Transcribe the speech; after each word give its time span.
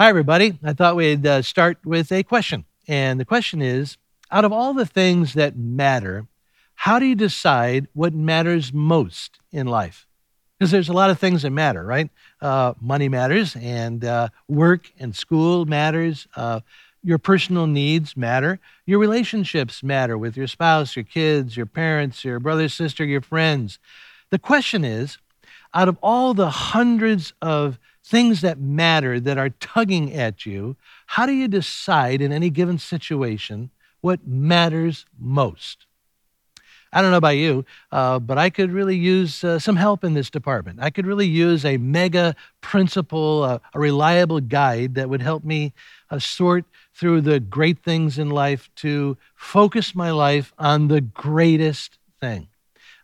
Hi, 0.00 0.10
everybody. 0.10 0.56
I 0.62 0.74
thought 0.74 0.94
we'd 0.94 1.26
uh, 1.26 1.42
start 1.42 1.78
with 1.84 2.12
a 2.12 2.22
question. 2.22 2.64
And 2.86 3.18
the 3.18 3.24
question 3.24 3.60
is 3.60 3.96
out 4.30 4.44
of 4.44 4.52
all 4.52 4.72
the 4.72 4.86
things 4.86 5.34
that 5.34 5.56
matter, 5.56 6.28
how 6.76 7.00
do 7.00 7.04
you 7.04 7.16
decide 7.16 7.88
what 7.94 8.14
matters 8.14 8.72
most 8.72 9.40
in 9.50 9.66
life? 9.66 10.06
Because 10.56 10.70
there's 10.70 10.88
a 10.88 10.92
lot 10.92 11.10
of 11.10 11.18
things 11.18 11.42
that 11.42 11.50
matter, 11.50 11.84
right? 11.84 12.10
Uh, 12.40 12.74
money 12.80 13.08
matters, 13.08 13.56
and 13.56 14.04
uh, 14.04 14.28
work 14.46 14.92
and 15.00 15.16
school 15.16 15.66
matters. 15.66 16.28
Uh, 16.36 16.60
your 17.02 17.18
personal 17.18 17.66
needs 17.66 18.16
matter. 18.16 18.60
Your 18.86 19.00
relationships 19.00 19.82
matter 19.82 20.16
with 20.16 20.36
your 20.36 20.46
spouse, 20.46 20.94
your 20.94 21.06
kids, 21.06 21.56
your 21.56 21.66
parents, 21.66 22.24
your 22.24 22.38
brother, 22.38 22.68
sister, 22.68 23.04
your 23.04 23.20
friends. 23.20 23.80
The 24.30 24.38
question 24.38 24.84
is 24.84 25.18
out 25.74 25.88
of 25.88 25.98
all 26.04 26.34
the 26.34 26.50
hundreds 26.50 27.32
of 27.42 27.80
things 28.08 28.40
that 28.40 28.58
matter 28.58 29.20
that 29.20 29.36
are 29.36 29.50
tugging 29.50 30.14
at 30.14 30.46
you, 30.46 30.76
how 31.06 31.26
do 31.26 31.32
you 31.32 31.46
decide 31.46 32.22
in 32.22 32.32
any 32.32 32.48
given 32.48 32.78
situation 32.78 33.70
what 34.00 34.26
matters 34.26 35.04
most? 35.18 35.84
I 36.90 37.02
don't 37.02 37.10
know 37.10 37.18
about 37.18 37.36
you, 37.36 37.66
uh, 37.92 38.18
but 38.18 38.38
I 38.38 38.48
could 38.48 38.72
really 38.72 38.96
use 38.96 39.44
uh, 39.44 39.58
some 39.58 39.76
help 39.76 40.04
in 40.04 40.14
this 40.14 40.30
department. 40.30 40.78
I 40.80 40.88
could 40.88 41.06
really 41.06 41.26
use 41.26 41.66
a 41.66 41.76
mega 41.76 42.34
principle, 42.62 43.42
uh, 43.42 43.58
a 43.74 43.78
reliable 43.78 44.40
guide 44.40 44.94
that 44.94 45.10
would 45.10 45.20
help 45.20 45.44
me 45.44 45.74
uh, 46.10 46.18
sort 46.18 46.64
through 46.94 47.20
the 47.20 47.40
great 47.40 47.84
things 47.84 48.18
in 48.18 48.30
life 48.30 48.70
to 48.76 49.18
focus 49.36 49.94
my 49.94 50.10
life 50.10 50.54
on 50.58 50.88
the 50.88 51.02
greatest 51.02 51.98
thing. 52.22 52.48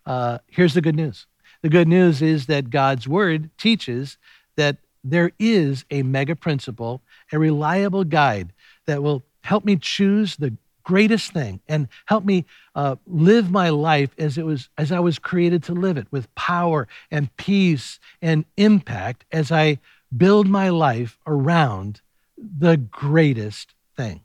Uh, 0.03 0.39
here's 0.47 0.73
the 0.73 0.81
good 0.81 0.95
news 0.95 1.27
the 1.61 1.69
good 1.69 1.87
news 1.87 2.21
is 2.23 2.47
that 2.47 2.71
God's 2.71 3.07
word 3.07 3.51
teaches 3.57 4.17
that 4.55 4.77
there 5.05 5.31
is 5.39 5.85
a 5.91 6.03
mega 6.03 6.35
principle, 6.35 7.01
a 7.31 7.39
reliable 7.39 8.03
guide 8.03 8.51
that 8.87 9.03
will 9.03 9.23
help 9.43 9.63
me 9.63 9.77
choose 9.77 10.35
the 10.35 10.53
greatest 10.83 11.31
thing 11.31 11.59
and 11.67 11.87
help 12.05 12.25
me 12.25 12.45
uh, 12.75 12.95
live 13.07 13.51
my 13.51 13.69
life 13.69 14.11
as 14.17 14.37
it 14.37 14.45
was 14.45 14.69
as 14.77 14.91
I 14.91 14.99
was 14.99 15.19
created 15.19 15.63
to 15.63 15.73
live 15.73 15.97
it 15.97 16.07
with 16.11 16.33
power 16.35 16.87
and 17.11 17.35
peace 17.37 17.99
and 18.21 18.45
impact 18.57 19.25
as 19.31 19.51
I 19.51 19.79
build 20.15 20.47
my 20.47 20.69
life 20.69 21.19
around 21.25 22.01
the 22.37 22.77
greatest 22.77 23.73
thing. 23.95 24.21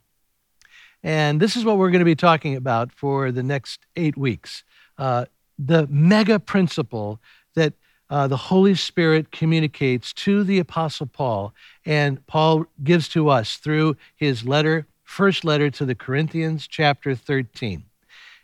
And 1.03 1.41
this 1.41 1.57
is 1.57 1.65
what 1.65 1.79
we're 1.79 1.91
going 1.91 2.01
to 2.01 2.05
be 2.05 2.15
talking 2.15 2.57
about 2.57 2.93
for 2.93 3.33
the 3.33 3.43
next 3.43 3.81
eight 3.97 4.17
weeks. 4.17 4.65
Uh, 4.99 5.27
the 5.59 5.87
mega 5.89 6.39
principle 6.39 7.21
that 7.55 7.75
uh, 8.11 8.27
the 8.27 8.37
Holy 8.37 8.75
Spirit 8.75 9.31
communicates 9.31 10.13
to 10.13 10.43
the 10.43 10.59
Apostle 10.59 11.07
Paul, 11.07 11.55
and 11.87 12.25
Paul 12.27 12.67
gives 12.83 13.09
to 13.11 13.29
us 13.29 13.57
through 13.57 13.97
his 14.17 14.45
letter, 14.45 14.87
first 15.05 15.45
letter 15.45 15.71
to 15.71 15.85
the 15.85 15.95
Corinthians, 15.95 16.67
chapter 16.67 17.15
13. 17.15 17.85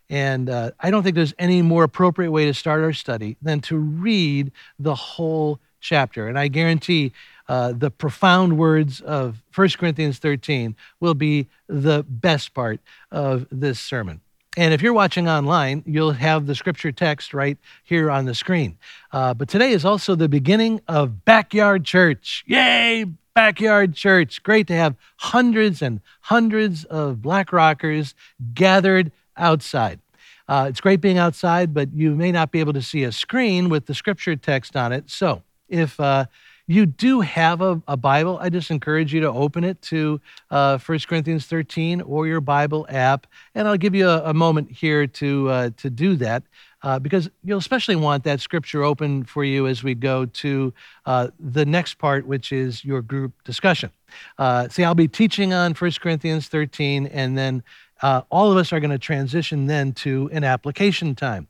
And 0.09 0.49
uh, 0.49 0.71
I 0.79 0.91
don't 0.91 1.03
think 1.03 1.17
there's 1.17 1.35
any 1.39 1.63
more 1.63 1.83
appropriate 1.83 2.31
way 2.31 2.45
to 2.47 2.55
start 2.55 2.83
our 2.83 2.93
study 2.93 3.37
than 3.43 3.61
to 3.63 3.77
read 3.77 4.53
the 4.79 4.95
whole 4.95 5.59
chapter. 5.81 6.29
And 6.29 6.39
I 6.39 6.47
guarantee 6.47 7.13
uh, 7.49 7.73
the 7.73 7.91
profound 7.91 8.57
words 8.57 9.01
of 9.01 9.43
1 9.55 9.69
Corinthians 9.71 10.19
13 10.19 10.77
will 11.01 11.15
be 11.15 11.49
the 11.69 12.05
best 12.09 12.55
part 12.55 12.81
of 13.11 13.47
this 13.51 13.81
sermon. 13.81 14.21
And 14.57 14.73
if 14.73 14.81
you're 14.81 14.95
watching 14.95 15.29
online, 15.29 15.83
you'll 15.85 16.13
have 16.13 16.47
the 16.47 16.55
scripture 16.55 16.91
text 16.91 17.35
right 17.35 17.59
here 17.85 18.11
on 18.11 18.25
the 18.25 18.35
screen. 18.35 18.79
Uh, 19.13 19.35
but 19.35 19.49
today 19.49 19.73
is 19.73 19.85
also 19.85 20.15
the 20.15 20.31
beginning 20.31 20.81
of 20.89 21.25
Backyard 21.27 21.85
Church. 21.85 22.43
Yay! 22.47 23.05
Backyard 23.35 23.95
Church. 23.95 24.43
Great 24.43 24.67
to 24.69 24.75
have 24.75 24.97
hundreds 25.19 25.83
and 25.83 26.01
hundreds 26.23 26.85
of 26.85 27.21
Black 27.21 27.53
Rockers 27.53 28.15
gathered 28.55 29.13
outside. 29.37 30.01
Uh, 30.49 30.67
it's 30.71 30.81
great 30.81 31.03
being 31.03 31.19
outside, 31.19 31.75
but 31.75 31.93
you 31.93 32.15
may 32.15 32.33
not 32.33 32.51
be 32.51 32.61
able 32.61 32.73
to 32.73 32.81
see 32.81 33.05
a 33.05 33.13
screen 33.13 33.69
with 33.69 33.85
the 33.85 33.95
scripture 33.95 34.37
text 34.37 34.75
on 34.75 34.91
it. 34.91 35.11
So 35.11 35.43
if 35.69 36.01
uh, 36.01 36.27
you 36.67 36.87
do 36.87 37.21
have 37.21 37.61
a, 37.61 37.81
a, 37.87 37.97
Bible, 37.97 38.39
I 38.41 38.49
just 38.49 38.71
encourage 38.71 39.15
you 39.15 39.21
to 39.21 39.29
open 39.29 39.63
it 39.63 39.81
to 39.83 40.21
uh, 40.51 40.79
1 40.79 40.99
Corinthians 41.09 41.47
13 41.47 42.01
or 42.01 42.27
your 42.27 42.41
Bible 42.41 42.87
app. 42.89 43.27
And 43.55 43.69
I'll 43.69 43.77
give 43.77 43.95
you 43.95 44.09
a, 44.09 44.31
a 44.31 44.35
moment 44.35 44.71
here 44.71 45.07
to, 45.07 45.49
uh, 45.49 45.71
to 45.77 45.91
do 45.91 46.17
that 46.17 46.43
uh, 46.83 46.99
because 46.99 47.31
you'll 47.45 47.59
especially 47.59 47.97
want 47.97 48.25
that 48.25 48.41
scripture 48.41 48.83
open 48.83 49.25
for 49.25 49.45
you 49.45 49.67
as 49.67 49.83
we 49.83 49.95
go 49.95 50.27
to 50.27 50.73
uh, 51.05 51.29
the 51.39 51.65
next 51.65 51.95
part, 51.95 52.27
which 52.27 52.53
is 52.53 52.85
your 52.85 53.03
group 53.03 53.33
discussion. 53.45 53.91
Uh, 54.39 54.69
see, 54.69 54.85
I'll 54.85 54.95
be 54.95 55.09
teaching 55.09 55.53
on 55.53 55.73
1 55.75 55.91
Corinthians 56.01 56.49
13, 56.49 57.07
and 57.07 57.37
then 57.37 57.63
uh, 58.03 58.23
all 58.31 58.51
of 58.51 58.59
us 58.59 58.73
are 58.73 58.81
going 58.81 58.91
to 58.91 58.99
transition 58.99 59.67
then 59.67 59.93
to 59.93 60.31
an 60.33 60.45
application 60.45 61.15
time. 61.15 61.49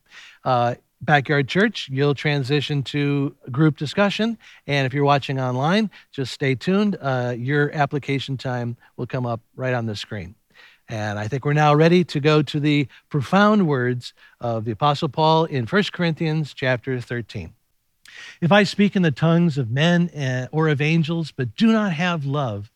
Backyard 1.00 1.48
Church, 1.48 1.88
you'll 1.92 2.14
transition 2.14 2.82
to 2.84 3.36
group 3.50 3.76
discussion. 3.76 4.38
And 4.66 4.86
if 4.86 4.94
you're 4.94 5.04
watching 5.04 5.38
online, 5.38 5.90
just 6.10 6.32
stay 6.32 6.54
tuned. 6.54 6.96
Uh, 7.00 7.34
your 7.36 7.70
application 7.72 8.36
time 8.36 8.76
will 8.96 9.06
come 9.06 9.26
up 9.26 9.40
right 9.54 9.74
on 9.74 9.86
the 9.86 9.96
screen. 9.96 10.34
And 10.88 11.18
I 11.18 11.28
think 11.28 11.44
we're 11.44 11.52
now 11.52 11.74
ready 11.74 12.04
to 12.04 12.20
go 12.20 12.42
to 12.42 12.60
the 12.60 12.86
profound 13.08 13.66
words 13.66 14.14
of 14.40 14.64
the 14.64 14.70
Apostle 14.70 15.08
Paul 15.08 15.44
in 15.44 15.66
1 15.66 15.82
Corinthians 15.92 16.54
chapter 16.54 17.00
13. 17.00 17.52
If 18.40 18.52
I 18.52 18.62
speak 18.62 18.96
in 18.96 19.02
the 19.02 19.10
tongues 19.10 19.58
of 19.58 19.70
men 19.70 20.10
eh, 20.14 20.46
or 20.52 20.68
of 20.68 20.80
angels, 20.80 21.32
but 21.32 21.56
do 21.56 21.72
not 21.72 21.92
have 21.92 22.24
love, 22.24 22.70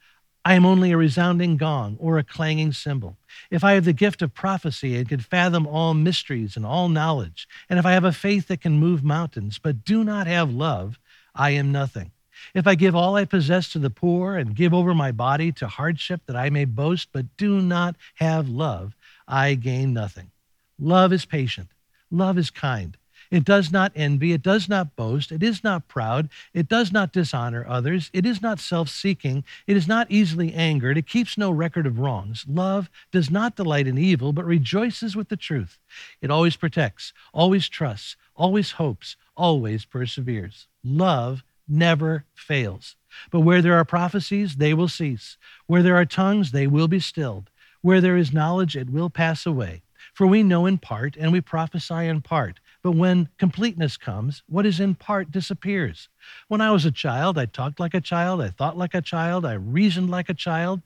I 0.44 0.54
am 0.54 0.66
only 0.66 0.90
a 0.90 0.96
resounding 0.96 1.56
gong 1.56 1.96
or 2.00 2.18
a 2.18 2.24
clanging 2.24 2.72
cymbal. 2.72 3.16
If 3.50 3.64
I 3.64 3.72
have 3.72 3.84
the 3.84 3.92
gift 3.92 4.22
of 4.22 4.34
prophecy 4.34 4.96
and 4.96 5.08
can 5.08 5.20
fathom 5.20 5.66
all 5.66 5.94
mysteries 5.94 6.56
and 6.56 6.64
all 6.64 6.88
knowledge, 6.88 7.46
and 7.68 7.78
if 7.78 7.86
I 7.86 7.92
have 7.92 8.04
a 8.04 8.12
faith 8.12 8.48
that 8.48 8.60
can 8.60 8.78
move 8.78 9.02
mountains, 9.02 9.58
but 9.58 9.84
do 9.84 10.04
not 10.04 10.26
have 10.26 10.52
love, 10.52 10.98
I 11.34 11.50
am 11.50 11.72
nothing. 11.72 12.12
If 12.54 12.66
I 12.66 12.74
give 12.74 12.94
all 12.94 13.16
I 13.16 13.24
possess 13.24 13.70
to 13.72 13.78
the 13.78 13.90
poor 13.90 14.36
and 14.36 14.56
give 14.56 14.72
over 14.72 14.94
my 14.94 15.12
body 15.12 15.52
to 15.52 15.68
hardship 15.68 16.22
that 16.26 16.36
I 16.36 16.50
may 16.50 16.64
boast, 16.64 17.08
but 17.12 17.36
do 17.36 17.60
not 17.60 17.96
have 18.16 18.48
love, 18.48 18.96
I 19.28 19.54
gain 19.54 19.92
nothing. 19.92 20.30
Love 20.78 21.12
is 21.12 21.26
patient. 21.26 21.68
Love 22.10 22.38
is 22.38 22.50
kind. 22.50 22.96
It 23.30 23.44
does 23.44 23.70
not 23.70 23.92
envy. 23.94 24.32
It 24.32 24.42
does 24.42 24.68
not 24.68 24.96
boast. 24.96 25.30
It 25.30 25.42
is 25.42 25.62
not 25.62 25.86
proud. 25.86 26.28
It 26.52 26.68
does 26.68 26.90
not 26.92 27.12
dishonor 27.12 27.64
others. 27.68 28.10
It 28.12 28.26
is 28.26 28.42
not 28.42 28.58
self 28.58 28.88
seeking. 28.88 29.44
It 29.66 29.76
is 29.76 29.86
not 29.86 30.10
easily 30.10 30.52
angered. 30.52 30.98
It 30.98 31.06
keeps 31.06 31.38
no 31.38 31.50
record 31.50 31.86
of 31.86 32.00
wrongs. 32.00 32.44
Love 32.48 32.90
does 33.12 33.30
not 33.30 33.54
delight 33.54 33.86
in 33.86 33.98
evil, 33.98 34.32
but 34.32 34.44
rejoices 34.44 35.14
with 35.14 35.28
the 35.28 35.36
truth. 35.36 35.78
It 36.20 36.30
always 36.30 36.56
protects, 36.56 37.12
always 37.32 37.68
trusts, 37.68 38.16
always 38.34 38.72
hopes, 38.72 39.16
always 39.36 39.84
perseveres. 39.84 40.66
Love 40.82 41.44
never 41.68 42.24
fails. 42.34 42.96
But 43.30 43.40
where 43.40 43.62
there 43.62 43.74
are 43.74 43.84
prophecies, 43.84 44.56
they 44.56 44.74
will 44.74 44.88
cease. 44.88 45.36
Where 45.66 45.82
there 45.82 45.96
are 45.96 46.04
tongues, 46.04 46.50
they 46.50 46.66
will 46.66 46.88
be 46.88 47.00
stilled. 47.00 47.50
Where 47.80 48.00
there 48.00 48.16
is 48.16 48.32
knowledge, 48.32 48.76
it 48.76 48.90
will 48.90 49.08
pass 49.08 49.46
away. 49.46 49.82
For 50.12 50.26
we 50.26 50.42
know 50.42 50.66
in 50.66 50.78
part, 50.78 51.16
and 51.16 51.32
we 51.32 51.40
prophesy 51.40 52.06
in 52.06 52.20
part. 52.22 52.58
But 52.82 52.92
when 52.92 53.28
completeness 53.38 53.96
comes, 53.96 54.42
what 54.48 54.64
is 54.64 54.80
in 54.80 54.94
part 54.94 55.30
disappears. 55.30 56.08
When 56.48 56.60
I 56.60 56.70
was 56.70 56.86
a 56.86 56.90
child, 56.90 57.36
I 57.36 57.46
talked 57.46 57.78
like 57.78 57.94
a 57.94 58.00
child, 58.00 58.40
I 58.40 58.48
thought 58.48 58.78
like 58.78 58.94
a 58.94 59.02
child, 59.02 59.44
I 59.44 59.54
reasoned 59.54 60.10
like 60.10 60.28
a 60.28 60.34
child. 60.34 60.80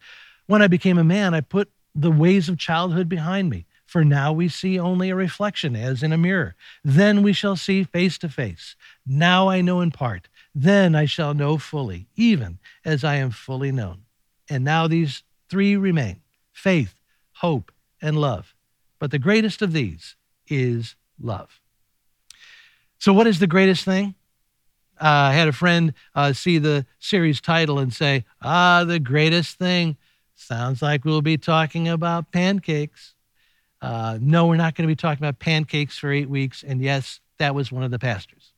When 0.46 0.62
I 0.62 0.66
became 0.66 0.98
a 0.98 1.04
man, 1.04 1.34
I 1.34 1.40
put 1.40 1.70
the 1.94 2.10
ways 2.10 2.48
of 2.48 2.58
childhood 2.58 3.08
behind 3.08 3.48
me. 3.48 3.66
For 3.86 4.04
now 4.04 4.32
we 4.32 4.48
see 4.48 4.78
only 4.78 5.10
a 5.10 5.14
reflection 5.14 5.76
as 5.76 6.02
in 6.02 6.12
a 6.12 6.18
mirror. 6.18 6.56
Then 6.82 7.22
we 7.22 7.32
shall 7.32 7.54
see 7.54 7.84
face 7.84 8.18
to 8.18 8.28
face. 8.28 8.74
Now 9.06 9.48
I 9.48 9.60
know 9.60 9.80
in 9.80 9.92
part. 9.92 10.28
Then 10.54 10.94
I 10.94 11.04
shall 11.04 11.34
know 11.34 11.58
fully, 11.58 12.08
even 12.16 12.58
as 12.84 13.04
I 13.04 13.16
am 13.16 13.30
fully 13.30 13.70
known. 13.70 14.02
And 14.50 14.64
now 14.64 14.88
these 14.88 15.22
three 15.48 15.76
remain 15.76 16.22
faith, 16.52 16.98
hope, 17.34 17.70
and 18.02 18.16
love. 18.16 18.54
But 18.98 19.10
the 19.10 19.18
greatest 19.18 19.62
of 19.62 19.72
these 19.72 20.16
is 20.48 20.96
love. 21.20 21.60
So, 22.98 23.12
what 23.12 23.26
is 23.26 23.38
the 23.38 23.46
greatest 23.46 23.84
thing? 23.84 24.14
Uh, 25.00 25.30
I 25.30 25.32
had 25.32 25.48
a 25.48 25.52
friend 25.52 25.92
uh, 26.14 26.32
see 26.32 26.58
the 26.58 26.86
series 26.98 27.40
title 27.40 27.78
and 27.78 27.92
say, 27.92 28.24
Ah, 28.42 28.84
the 28.86 29.00
greatest 29.00 29.58
thing. 29.58 29.96
Sounds 30.34 30.82
like 30.82 31.04
we'll 31.04 31.22
be 31.22 31.36
talking 31.36 31.88
about 31.88 32.30
pancakes. 32.32 33.14
Uh, 33.80 34.18
no, 34.20 34.46
we're 34.46 34.56
not 34.56 34.74
going 34.74 34.88
to 34.88 34.90
be 34.90 34.96
talking 34.96 35.22
about 35.22 35.38
pancakes 35.38 35.98
for 35.98 36.10
eight 36.10 36.28
weeks. 36.28 36.62
And 36.62 36.80
yes, 36.80 37.20
that 37.38 37.54
was 37.54 37.70
one 37.70 37.82
of 37.82 37.90
the 37.90 37.98
pastors. 37.98 38.52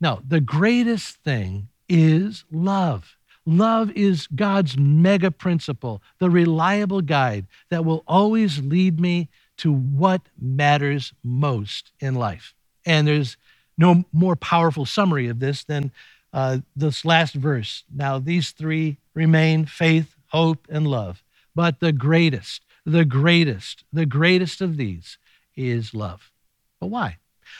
No, 0.00 0.20
the 0.26 0.40
greatest 0.40 1.16
thing 1.16 1.68
is 1.88 2.44
love. 2.50 3.16
Love 3.46 3.90
is 3.92 4.26
God's 4.28 4.76
mega 4.76 5.30
principle, 5.30 6.02
the 6.18 6.28
reliable 6.28 7.00
guide 7.00 7.46
that 7.70 7.84
will 7.84 8.02
always 8.06 8.60
lead 8.60 9.00
me 9.00 9.28
to 9.58 9.72
what 9.72 10.22
matters 10.38 11.12
most 11.22 11.92
in 12.00 12.14
life. 12.14 12.54
And 12.84 13.06
there's 13.06 13.36
no 13.78 14.04
more 14.12 14.36
powerful 14.36 14.86
summary 14.86 15.28
of 15.28 15.40
this 15.40 15.64
than 15.64 15.92
uh, 16.32 16.58
this 16.74 17.04
last 17.04 17.34
verse. 17.34 17.84
Now, 17.94 18.18
these 18.18 18.50
three 18.50 18.98
remain 19.14 19.66
faith, 19.66 20.14
hope, 20.28 20.66
and 20.68 20.86
love. 20.86 21.22
But 21.54 21.80
the 21.80 21.92
greatest, 21.92 22.62
the 22.84 23.04
greatest, 23.04 23.84
the 23.92 24.06
greatest 24.06 24.60
of 24.60 24.76
these 24.76 25.18
is 25.56 25.94
love. 25.94 26.30
But 26.78 26.88
why? 26.88 27.18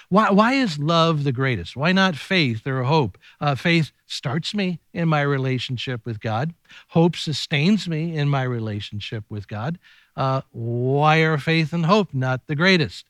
Why, 0.09 0.31
why 0.31 0.53
is 0.55 0.79
love 0.79 1.25
the 1.25 1.33
greatest? 1.33 1.77
Why 1.77 1.93
not 1.93 2.17
faith 2.17 2.67
or 2.67 2.83
hope? 2.85 3.19
Uh, 3.41 3.55
faith 3.55 3.93
starts 4.07 4.55
me 4.55 4.79
in 4.93 5.09
my 5.09 5.23
relationship 5.23 6.05
with 6.05 6.21
God, 6.21 6.55
hope 6.89 7.17
sustains 7.17 7.89
me 7.89 8.17
in 8.17 8.29
my 8.29 8.43
relationship 8.43 9.25
with 9.29 9.49
God. 9.49 9.79
Uh, 10.17 10.43
why 10.53 11.19
are 11.19 11.39
faith 11.39 11.73
and 11.73 11.87
hope 11.87 12.15
not 12.15 12.47
the 12.47 12.55
greatest? 12.55 13.07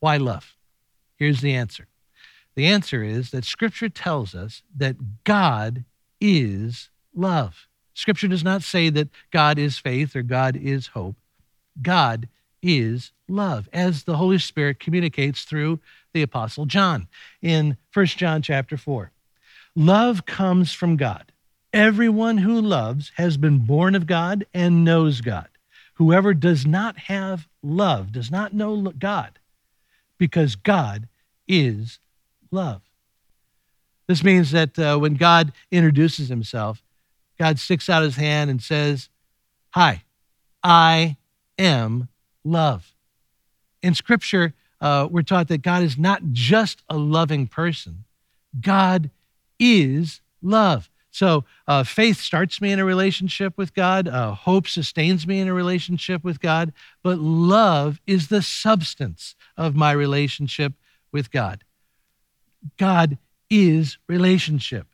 Why 0.00 0.16
love? 0.16 0.56
Here's 1.16 1.40
the 1.40 1.54
answer 1.54 1.86
the 2.54 2.66
answer 2.66 3.02
is 3.02 3.30
that 3.30 3.44
Scripture 3.44 3.88
tells 3.88 4.34
us 4.34 4.62
that 4.76 5.24
God 5.24 5.84
is 6.20 6.90
love. 7.14 7.66
Scripture 7.94 8.28
does 8.28 8.44
not 8.44 8.62
say 8.62 8.90
that 8.90 9.08
God 9.30 9.58
is 9.58 9.78
faith 9.78 10.16
or 10.16 10.22
God 10.22 10.56
is 10.56 10.88
hope. 10.88 11.16
God 11.80 12.28
is 12.62 13.12
love, 13.28 13.68
as 13.72 14.04
the 14.04 14.16
Holy 14.16 14.38
Spirit 14.38 14.80
communicates 14.80 15.44
through 15.44 15.80
the 16.12 16.22
Apostle 16.22 16.66
John 16.66 17.08
in 17.42 17.76
1 17.92 18.06
John 18.06 18.42
chapter 18.42 18.76
4. 18.76 19.10
Love 19.76 20.24
comes 20.24 20.72
from 20.72 20.96
God. 20.96 21.32
Everyone 21.72 22.38
who 22.38 22.60
loves 22.60 23.10
has 23.16 23.36
been 23.36 23.66
born 23.66 23.94
of 23.94 24.06
God 24.06 24.46
and 24.54 24.84
knows 24.84 25.20
God. 25.20 25.48
Whoever 25.94 26.32
does 26.34 26.64
not 26.64 26.96
have 26.98 27.48
love 27.62 28.12
does 28.12 28.30
not 28.30 28.52
know 28.54 28.92
God, 28.98 29.38
because 30.18 30.56
God 30.56 31.08
is 31.46 31.98
love. 32.54 32.82
This 34.06 34.22
means 34.22 34.50
that 34.52 34.78
uh, 34.78 34.96
when 34.98 35.14
God 35.14 35.52
introduces 35.70 36.28
himself, 36.28 36.82
God 37.38 37.58
sticks 37.58 37.88
out 37.88 38.02
his 38.02 38.16
hand 38.16 38.50
and 38.50 38.62
says, 38.62 39.08
Hi, 39.70 40.04
I 40.62 41.16
am 41.58 42.08
love. 42.44 42.94
In 43.82 43.94
Scripture, 43.94 44.54
uh, 44.80 45.08
we're 45.10 45.22
taught 45.22 45.48
that 45.48 45.62
God 45.62 45.82
is 45.82 45.98
not 45.98 46.22
just 46.32 46.82
a 46.88 46.96
loving 46.96 47.46
person, 47.46 48.04
God 48.60 49.10
is 49.58 50.20
love. 50.42 50.90
So 51.10 51.44
uh, 51.68 51.84
faith 51.84 52.20
starts 52.20 52.60
me 52.60 52.72
in 52.72 52.80
a 52.80 52.84
relationship 52.84 53.56
with 53.56 53.72
God, 53.72 54.08
uh, 54.08 54.32
hope 54.32 54.66
sustains 54.66 55.28
me 55.28 55.38
in 55.38 55.46
a 55.46 55.54
relationship 55.54 56.24
with 56.24 56.40
God, 56.40 56.72
but 57.04 57.18
love 57.18 58.00
is 58.04 58.28
the 58.28 58.42
substance 58.42 59.36
of 59.56 59.76
my 59.76 59.92
relationship 59.92 60.72
with 61.12 61.30
God. 61.30 61.62
God 62.78 63.18
is 63.50 63.98
relationship. 64.08 64.86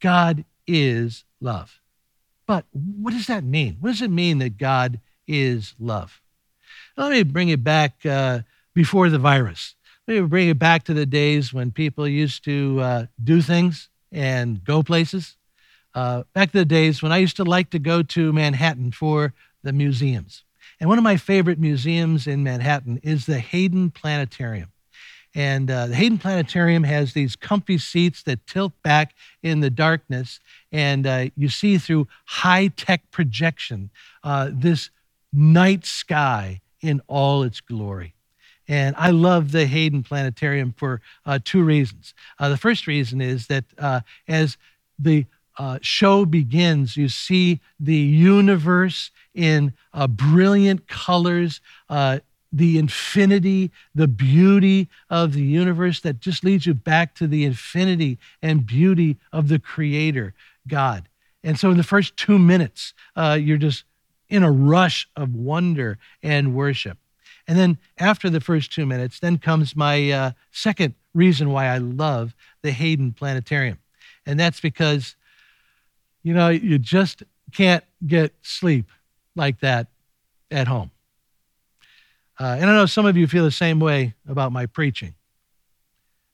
God 0.00 0.44
is 0.66 1.24
love. 1.40 1.80
But 2.46 2.66
what 2.72 3.12
does 3.12 3.26
that 3.26 3.44
mean? 3.44 3.78
What 3.80 3.90
does 3.90 4.02
it 4.02 4.10
mean 4.10 4.38
that 4.38 4.58
God 4.58 5.00
is 5.26 5.74
love? 5.78 6.20
Let 6.96 7.10
me 7.10 7.22
bring 7.22 7.48
it 7.48 7.64
back 7.64 8.04
uh, 8.04 8.40
before 8.74 9.08
the 9.08 9.18
virus. 9.18 9.74
Let 10.06 10.20
me 10.20 10.26
bring 10.26 10.48
it 10.48 10.58
back 10.58 10.84
to 10.84 10.94
the 10.94 11.06
days 11.06 11.52
when 11.52 11.70
people 11.70 12.06
used 12.06 12.44
to 12.44 12.80
uh, 12.80 13.06
do 13.22 13.40
things 13.40 13.88
and 14.12 14.62
go 14.62 14.82
places. 14.82 15.36
Uh, 15.94 16.24
back 16.34 16.52
to 16.52 16.58
the 16.58 16.64
days 16.64 17.02
when 17.02 17.12
I 17.12 17.18
used 17.18 17.36
to 17.36 17.44
like 17.44 17.70
to 17.70 17.78
go 17.78 18.02
to 18.02 18.32
Manhattan 18.32 18.92
for 18.92 19.32
the 19.62 19.72
museums. 19.72 20.44
And 20.80 20.88
one 20.88 20.98
of 20.98 21.04
my 21.04 21.16
favorite 21.16 21.58
museums 21.58 22.26
in 22.26 22.42
Manhattan 22.42 22.98
is 23.02 23.26
the 23.26 23.38
Hayden 23.38 23.90
Planetarium. 23.90 24.70
And 25.34 25.68
uh, 25.70 25.88
the 25.88 25.96
Hayden 25.96 26.18
Planetarium 26.18 26.84
has 26.84 27.12
these 27.12 27.34
comfy 27.34 27.78
seats 27.78 28.22
that 28.22 28.46
tilt 28.46 28.72
back 28.82 29.14
in 29.42 29.60
the 29.60 29.70
darkness, 29.70 30.38
and 30.70 31.06
uh, 31.06 31.26
you 31.36 31.48
see 31.48 31.76
through 31.78 32.06
high 32.24 32.68
tech 32.68 33.10
projection 33.10 33.90
uh, 34.22 34.50
this 34.52 34.90
night 35.32 35.84
sky 35.84 36.60
in 36.80 37.00
all 37.08 37.42
its 37.42 37.60
glory. 37.60 38.14
And 38.68 38.94
I 38.96 39.10
love 39.10 39.50
the 39.50 39.66
Hayden 39.66 40.04
Planetarium 40.04 40.72
for 40.76 41.00
uh, 41.26 41.40
two 41.44 41.64
reasons. 41.64 42.14
Uh, 42.38 42.48
the 42.48 42.56
first 42.56 42.86
reason 42.86 43.20
is 43.20 43.48
that 43.48 43.64
uh, 43.76 44.00
as 44.28 44.56
the 44.98 45.26
show 45.82 46.24
begins, 46.24 46.96
you 46.96 47.08
see 47.08 47.60
the 47.78 47.94
universe 47.94 49.10
in 49.34 49.72
brilliant 50.08 50.88
colors, 50.88 51.60
the 52.54 52.78
infinity, 52.78 53.72
the 53.96 54.06
beauty 54.06 54.88
of 55.10 55.32
the 55.32 55.42
universe 55.42 56.00
that 56.00 56.20
just 56.20 56.44
leads 56.44 56.66
you 56.66 56.72
back 56.72 57.16
to 57.16 57.26
the 57.26 57.44
infinity 57.44 58.16
and 58.40 58.64
beauty 58.64 59.18
of 59.32 59.48
the 59.48 59.58
Creator, 59.58 60.34
God. 60.68 61.08
And 61.42 61.58
so, 61.58 61.72
in 61.72 61.76
the 61.76 61.82
first 61.82 62.16
two 62.16 62.38
minutes, 62.38 62.94
uh, 63.16 63.36
you're 63.40 63.58
just 63.58 63.84
in 64.28 64.44
a 64.44 64.52
rush 64.52 65.08
of 65.16 65.34
wonder 65.34 65.98
and 66.22 66.54
worship. 66.54 66.96
And 67.48 67.58
then, 67.58 67.78
after 67.98 68.30
the 68.30 68.40
first 68.40 68.72
two 68.72 68.86
minutes, 68.86 69.18
then 69.18 69.38
comes 69.38 69.74
my 69.74 70.10
uh, 70.12 70.30
second 70.52 70.94
reason 71.12 71.50
why 71.50 71.66
I 71.66 71.78
love 71.78 72.36
the 72.62 72.70
Hayden 72.70 73.12
Planetarium. 73.12 73.78
And 74.26 74.38
that's 74.38 74.60
because, 74.60 75.16
you 76.22 76.32
know, 76.32 76.50
you 76.50 76.78
just 76.78 77.24
can't 77.52 77.84
get 78.06 78.32
sleep 78.42 78.90
like 79.34 79.58
that 79.60 79.88
at 80.52 80.68
home. 80.68 80.92
Uh, 82.38 82.56
and 82.58 82.68
I 82.68 82.74
know 82.74 82.86
some 82.86 83.06
of 83.06 83.16
you 83.16 83.26
feel 83.26 83.44
the 83.44 83.50
same 83.50 83.78
way 83.78 84.14
about 84.28 84.52
my 84.52 84.66
preaching. 84.66 85.14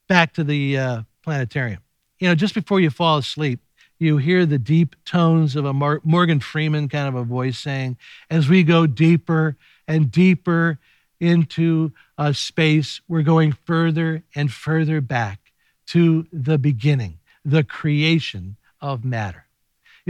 Back 0.08 0.32
to 0.34 0.44
the 0.44 0.78
uh, 0.78 1.02
planetarium. 1.22 1.80
You 2.18 2.28
know, 2.28 2.34
just 2.34 2.54
before 2.54 2.80
you 2.80 2.90
fall 2.90 3.18
asleep, 3.18 3.60
you 3.98 4.16
hear 4.16 4.46
the 4.46 4.58
deep 4.58 4.96
tones 5.04 5.56
of 5.56 5.66
a 5.66 5.72
Mar- 5.74 6.00
Morgan 6.04 6.40
Freeman 6.40 6.88
kind 6.88 7.06
of 7.06 7.14
a 7.14 7.22
voice 7.24 7.58
saying, 7.58 7.98
as 8.30 8.48
we 8.48 8.62
go 8.62 8.86
deeper 8.86 9.56
and 9.86 10.10
deeper 10.10 10.78
into 11.20 11.92
uh, 12.16 12.32
space, 12.32 13.02
we're 13.06 13.22
going 13.22 13.52
further 13.52 14.22
and 14.34 14.50
further 14.50 15.02
back 15.02 15.52
to 15.88 16.26
the 16.32 16.56
beginning, 16.56 17.18
the 17.44 17.62
creation 17.62 18.56
of 18.80 19.04
matter. 19.04 19.44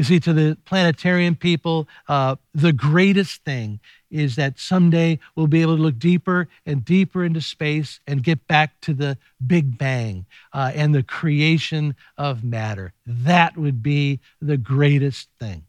You 0.01 0.05
see, 0.05 0.21
to 0.21 0.33
the 0.33 0.57
planetarium 0.65 1.37
people, 1.37 1.87
uh, 2.09 2.37
the 2.55 2.73
greatest 2.73 3.45
thing 3.45 3.81
is 4.11 4.35
that 4.37 4.59
someday 4.59 5.19
we'll 5.37 5.47
be 5.47 5.61
able 5.61 5.77
to 5.77 5.83
look 5.83 5.99
deeper 5.99 6.49
and 6.65 6.83
deeper 6.83 7.23
into 7.23 7.43
space 7.43 8.01
and 8.07 8.23
get 8.23 8.47
back 8.47 8.81
to 8.81 8.95
the 8.95 9.19
Big 9.47 9.77
Bang 9.77 10.25
uh, 10.55 10.73
and 10.75 10.95
the 10.95 11.03
creation 11.03 11.95
of 12.17 12.43
matter. 12.43 12.95
That 13.05 13.59
would 13.59 13.83
be 13.83 14.21
the 14.41 14.57
greatest 14.57 15.29
thing. 15.39 15.65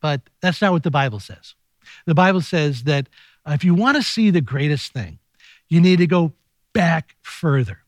But 0.00 0.22
that's 0.40 0.62
not 0.62 0.72
what 0.72 0.82
the 0.82 0.90
Bible 0.90 1.20
says. 1.20 1.54
The 2.06 2.14
Bible 2.14 2.40
says 2.40 2.84
that 2.84 3.06
if 3.46 3.64
you 3.64 3.74
want 3.74 3.98
to 3.98 4.02
see 4.02 4.30
the 4.30 4.40
greatest 4.40 4.94
thing, 4.94 5.18
you 5.68 5.82
need 5.82 5.98
to 5.98 6.06
go 6.06 6.32
back 6.72 7.16
further. 7.20 7.80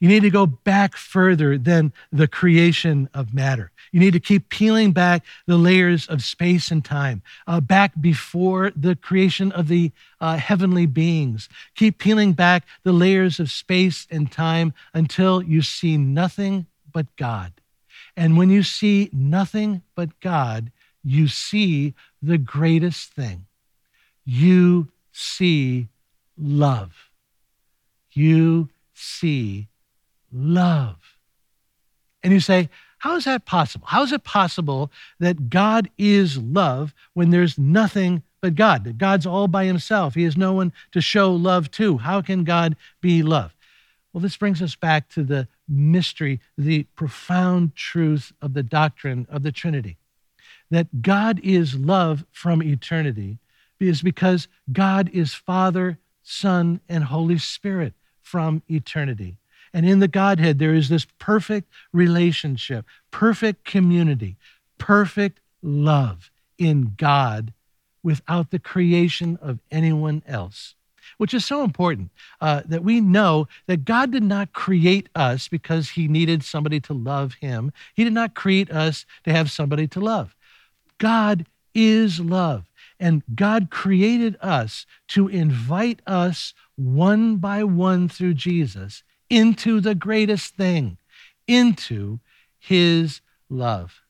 You 0.00 0.08
need 0.08 0.22
to 0.22 0.30
go 0.30 0.46
back 0.46 0.96
further 0.96 1.58
than 1.58 1.92
the 2.12 2.28
creation 2.28 3.08
of 3.12 3.34
matter. 3.34 3.72
You 3.90 3.98
need 3.98 4.12
to 4.12 4.20
keep 4.20 4.48
peeling 4.48 4.92
back 4.92 5.24
the 5.46 5.56
layers 5.56 6.06
of 6.06 6.22
space 6.22 6.70
and 6.70 6.84
time, 6.84 7.22
uh, 7.46 7.60
back 7.60 8.00
before 8.00 8.70
the 8.76 8.94
creation 8.94 9.50
of 9.50 9.66
the 9.66 9.90
uh, 10.20 10.36
heavenly 10.36 10.86
beings. 10.86 11.48
Keep 11.74 11.98
peeling 11.98 12.32
back 12.32 12.64
the 12.84 12.92
layers 12.92 13.40
of 13.40 13.50
space 13.50 14.06
and 14.10 14.30
time 14.30 14.72
until 14.94 15.42
you 15.42 15.62
see 15.62 15.96
nothing 15.96 16.66
but 16.92 17.06
God. 17.16 17.52
And 18.16 18.36
when 18.36 18.50
you 18.50 18.62
see 18.62 19.10
nothing 19.12 19.82
but 19.96 20.20
God, 20.20 20.70
you 21.02 21.26
see 21.26 21.94
the 22.22 22.38
greatest 22.38 23.12
thing. 23.14 23.46
You 24.24 24.88
see 25.12 25.88
love. 26.36 27.10
You 28.12 28.68
see 28.94 29.68
love. 30.32 30.96
And 32.22 32.32
you 32.32 32.40
say, 32.40 32.68
how 32.98 33.16
is 33.16 33.24
that 33.24 33.46
possible? 33.46 33.86
How 33.86 34.02
is 34.02 34.12
it 34.12 34.24
possible 34.24 34.90
that 35.20 35.50
God 35.50 35.88
is 35.96 36.36
love 36.36 36.92
when 37.14 37.30
there's 37.30 37.56
nothing 37.58 38.22
but 38.40 38.56
God? 38.56 38.84
That 38.84 38.98
God's 38.98 39.26
all 39.26 39.46
by 39.46 39.66
himself. 39.66 40.14
He 40.14 40.24
has 40.24 40.36
no 40.36 40.52
one 40.52 40.72
to 40.92 41.00
show 41.00 41.32
love 41.32 41.70
to. 41.72 41.98
How 41.98 42.20
can 42.20 42.44
God 42.44 42.76
be 43.00 43.22
love? 43.22 43.54
Well, 44.12 44.20
this 44.20 44.36
brings 44.36 44.60
us 44.60 44.74
back 44.74 45.08
to 45.10 45.22
the 45.22 45.46
mystery, 45.68 46.40
the 46.56 46.84
profound 46.96 47.76
truth 47.76 48.32
of 48.42 48.54
the 48.54 48.62
doctrine 48.62 49.26
of 49.30 49.42
the 49.42 49.52
Trinity. 49.52 49.96
That 50.70 51.02
God 51.02 51.40
is 51.44 51.76
love 51.76 52.24
from 52.32 52.62
eternity 52.62 53.38
is 53.78 54.02
because 54.02 54.48
God 54.72 55.08
is 55.12 55.34
Father, 55.34 55.98
Son, 56.22 56.80
and 56.88 57.04
Holy 57.04 57.38
Spirit 57.38 57.94
from 58.22 58.62
eternity. 58.68 59.36
And 59.72 59.88
in 59.88 59.98
the 59.98 60.08
Godhead, 60.08 60.58
there 60.58 60.74
is 60.74 60.88
this 60.88 61.06
perfect 61.18 61.68
relationship, 61.92 62.84
perfect 63.10 63.64
community, 63.64 64.36
perfect 64.78 65.40
love 65.62 66.30
in 66.56 66.94
God 66.96 67.52
without 68.02 68.50
the 68.50 68.58
creation 68.58 69.38
of 69.42 69.58
anyone 69.70 70.22
else. 70.26 70.74
which 71.16 71.32
is 71.32 71.44
so 71.44 71.64
important 71.64 72.10
uh, 72.40 72.62
that 72.66 72.84
we 72.84 73.00
know 73.00 73.48
that 73.66 73.84
God 73.84 74.12
did 74.12 74.22
not 74.22 74.52
create 74.52 75.08
us 75.14 75.48
because 75.48 75.90
he 75.90 76.08
needed 76.08 76.42
somebody 76.42 76.80
to 76.80 76.92
love 76.92 77.34
him. 77.40 77.72
He 77.94 78.04
did 78.04 78.12
not 78.12 78.34
create 78.34 78.70
us 78.70 79.06
to 79.24 79.32
have 79.32 79.50
somebody 79.50 79.86
to 79.88 80.00
love. 80.00 80.36
God 80.98 81.46
is 81.74 82.20
love. 82.20 82.64
And 83.00 83.22
God 83.34 83.70
created 83.70 84.36
us 84.40 84.84
to 85.08 85.28
invite 85.28 86.00
us 86.06 86.52
one 86.76 87.36
by 87.36 87.62
one 87.64 88.08
through 88.08 88.34
Jesus 88.34 89.02
into 89.30 89.80
the 89.80 89.94
greatest 89.94 90.54
thing, 90.56 90.98
into 91.46 92.20
his 92.58 93.20
love. 93.48 94.02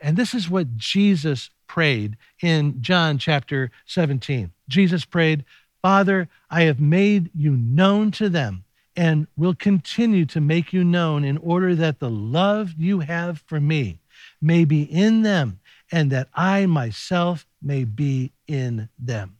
And 0.00 0.16
this 0.16 0.34
is 0.34 0.48
what 0.48 0.76
Jesus 0.76 1.50
prayed 1.66 2.16
in 2.40 2.80
John 2.80 3.18
chapter 3.18 3.70
17. 3.86 4.52
Jesus 4.68 5.04
prayed, 5.04 5.44
Father, 5.82 6.28
I 6.50 6.62
have 6.62 6.80
made 6.80 7.30
you 7.34 7.52
known 7.52 8.10
to 8.12 8.28
them 8.28 8.64
and 8.96 9.28
will 9.36 9.54
continue 9.54 10.26
to 10.26 10.40
make 10.40 10.72
you 10.72 10.82
known 10.82 11.24
in 11.24 11.38
order 11.38 11.74
that 11.76 12.00
the 12.00 12.10
love 12.10 12.74
you 12.76 13.00
have 13.00 13.42
for 13.46 13.60
me 13.60 14.00
may 14.40 14.64
be 14.64 14.82
in 14.82 15.22
them 15.22 15.60
and 15.92 16.10
that 16.10 16.28
I 16.34 16.66
myself 16.66 17.46
may 17.62 17.84
be 17.84 18.32
in 18.46 18.88
them. 18.98 19.36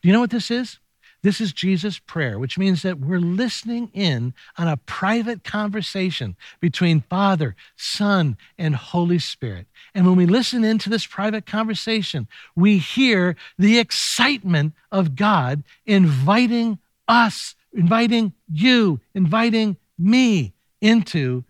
Do 0.00 0.08
you 0.08 0.12
know 0.12 0.20
what 0.20 0.30
this 0.30 0.50
is? 0.50 0.78
This 1.24 1.40
is 1.40 1.54
Jesus' 1.54 1.98
prayer, 1.98 2.38
which 2.38 2.58
means 2.58 2.82
that 2.82 3.00
we're 3.00 3.18
listening 3.18 3.90
in 3.94 4.34
on 4.58 4.68
a 4.68 4.76
private 4.76 5.42
conversation 5.42 6.36
between 6.60 7.00
Father, 7.00 7.56
Son, 7.76 8.36
and 8.58 8.76
Holy 8.76 9.18
Spirit. 9.18 9.66
And 9.94 10.06
when 10.06 10.16
we 10.16 10.26
listen 10.26 10.64
into 10.64 10.90
this 10.90 11.06
private 11.06 11.46
conversation, 11.46 12.28
we 12.54 12.76
hear 12.76 13.36
the 13.58 13.78
excitement 13.78 14.74
of 14.92 15.16
God 15.16 15.64
inviting 15.86 16.78
us, 17.08 17.54
inviting 17.72 18.34
you, 18.52 19.00
inviting 19.14 19.78
me 19.98 20.52
into 20.82 21.42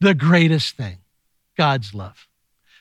the 0.00 0.14
greatest 0.14 0.76
thing 0.76 0.96
God's 1.56 1.94
love. 1.94 2.26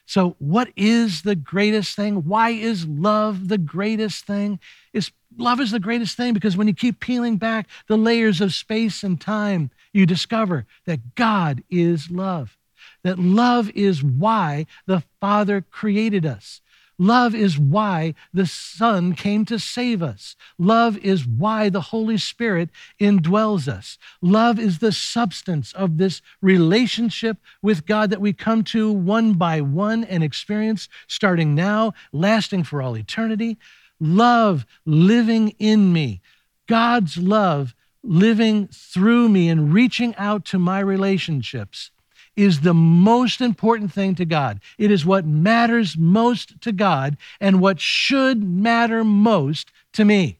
So, 0.09 0.35
what 0.39 0.69
is 0.75 1.21
the 1.21 1.35
greatest 1.35 1.95
thing? 1.95 2.25
Why 2.25 2.49
is 2.49 2.87
love 2.87 3.47
the 3.47 3.59
greatest 3.59 4.25
thing? 4.25 4.59
Is 4.91 5.11
love 5.37 5.59
is 5.59 5.69
the 5.69 5.79
greatest 5.79 6.17
thing 6.17 6.33
because 6.33 6.57
when 6.57 6.67
you 6.67 6.73
keep 6.73 6.99
peeling 6.99 7.37
back 7.37 7.67
the 7.87 7.95
layers 7.95 8.41
of 8.41 8.51
space 8.51 9.03
and 9.03 9.21
time, 9.21 9.69
you 9.93 10.07
discover 10.07 10.65
that 10.87 11.13
God 11.13 11.63
is 11.69 12.09
love. 12.09 12.57
That 13.03 13.19
love 13.19 13.69
is 13.75 14.03
why 14.03 14.65
the 14.87 15.03
Father 15.21 15.61
created 15.61 16.25
us. 16.25 16.59
Love 17.01 17.34
is 17.34 17.58
why 17.58 18.13
the 18.34 18.46
Son 18.46 19.13
came 19.13 19.46
to 19.46 19.58
save 19.58 20.03
us. 20.03 20.36
Love 20.58 20.98
is 20.98 21.25
why 21.25 21.70
the 21.70 21.79
Holy 21.79 22.18
Spirit 22.18 22.70
indwells 23.00 23.70
us. 23.70 23.98
Love 24.22 24.60
is 24.60 24.79
the 24.79 24.91
substance 24.91 25.72
of 25.72 25.98
this 25.98 26.22
relationship 26.41 27.38
with 27.62 27.86
God 27.86 28.10
that 28.10 28.20
we 28.20 28.34
come 28.34 28.65
to 28.65 28.91
one 28.91 29.34
by 29.34 29.62
one 29.62 30.03
and 30.03 30.24
experience 30.24 30.89
starting 31.08 31.56
now, 31.56 31.94
lasting 32.12 32.65
for 32.65 32.82
all 32.82 32.98
eternity. 32.98 33.58
Love 34.01 34.65
living 34.86 35.56
in 35.58 35.94
me. 35.94 36.22
God's 36.68 37.18
love 37.18 37.75
living 38.03 38.68
through 38.68 39.29
me 39.29 39.48
and 39.48 39.74
reaching 39.74 40.13
out 40.18 40.44
to 40.46 40.60
my 40.60 40.79
relationships 40.79 41.91
is 42.39 42.62
the 42.62 42.74
most 42.74 43.41
important 43.41 43.91
thing 43.91 44.15
to 44.15 44.25
God. 44.25 44.60
It 44.77 44.91
is 44.91 45.05
what 45.05 45.25
matters 45.25 45.98
most 45.98 46.62
to 46.62 46.72
God 46.72 47.17
and 47.41 47.60
what 47.60 47.79
should 47.79 48.43
matter 48.43 49.03
most 49.03 49.72
to 49.93 50.05
me. 50.05 50.39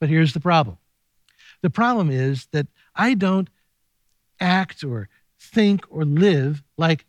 But 0.00 0.08
here's 0.08 0.32
the 0.32 0.40
problem 0.40 0.78
the 1.62 1.70
problem 1.70 2.10
is 2.10 2.46
that 2.52 2.66
I 2.94 3.14
don't 3.14 3.48
act 4.40 4.84
or 4.84 5.08
think 5.38 5.84
or 5.90 6.04
live 6.04 6.62
like 6.76 7.04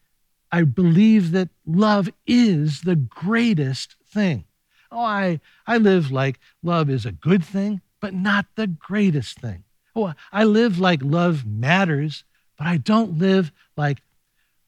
I 0.51 0.63
believe 0.63 1.31
that 1.31 1.49
love 1.65 2.09
is 2.25 2.81
the 2.81 2.95
greatest 2.95 3.95
thing. 4.11 4.45
Oh, 4.91 5.03
I, 5.03 5.39
I 5.67 5.77
live 5.77 6.11
like 6.11 6.39
love 6.63 6.89
is 6.89 7.05
a 7.05 7.11
good 7.11 7.43
thing, 7.43 7.81
but 7.99 8.13
not 8.13 8.47
the 8.55 8.65
greatest 8.65 9.39
thing. 9.39 9.63
Oh, 9.95 10.13
I 10.31 10.43
live 10.43 10.79
like 10.79 11.01
love 11.03 11.45
matters, 11.45 12.23
but 12.59 12.67
I 12.67 12.77
don't 12.77 13.17
live 13.17 13.51
like 13.75 14.03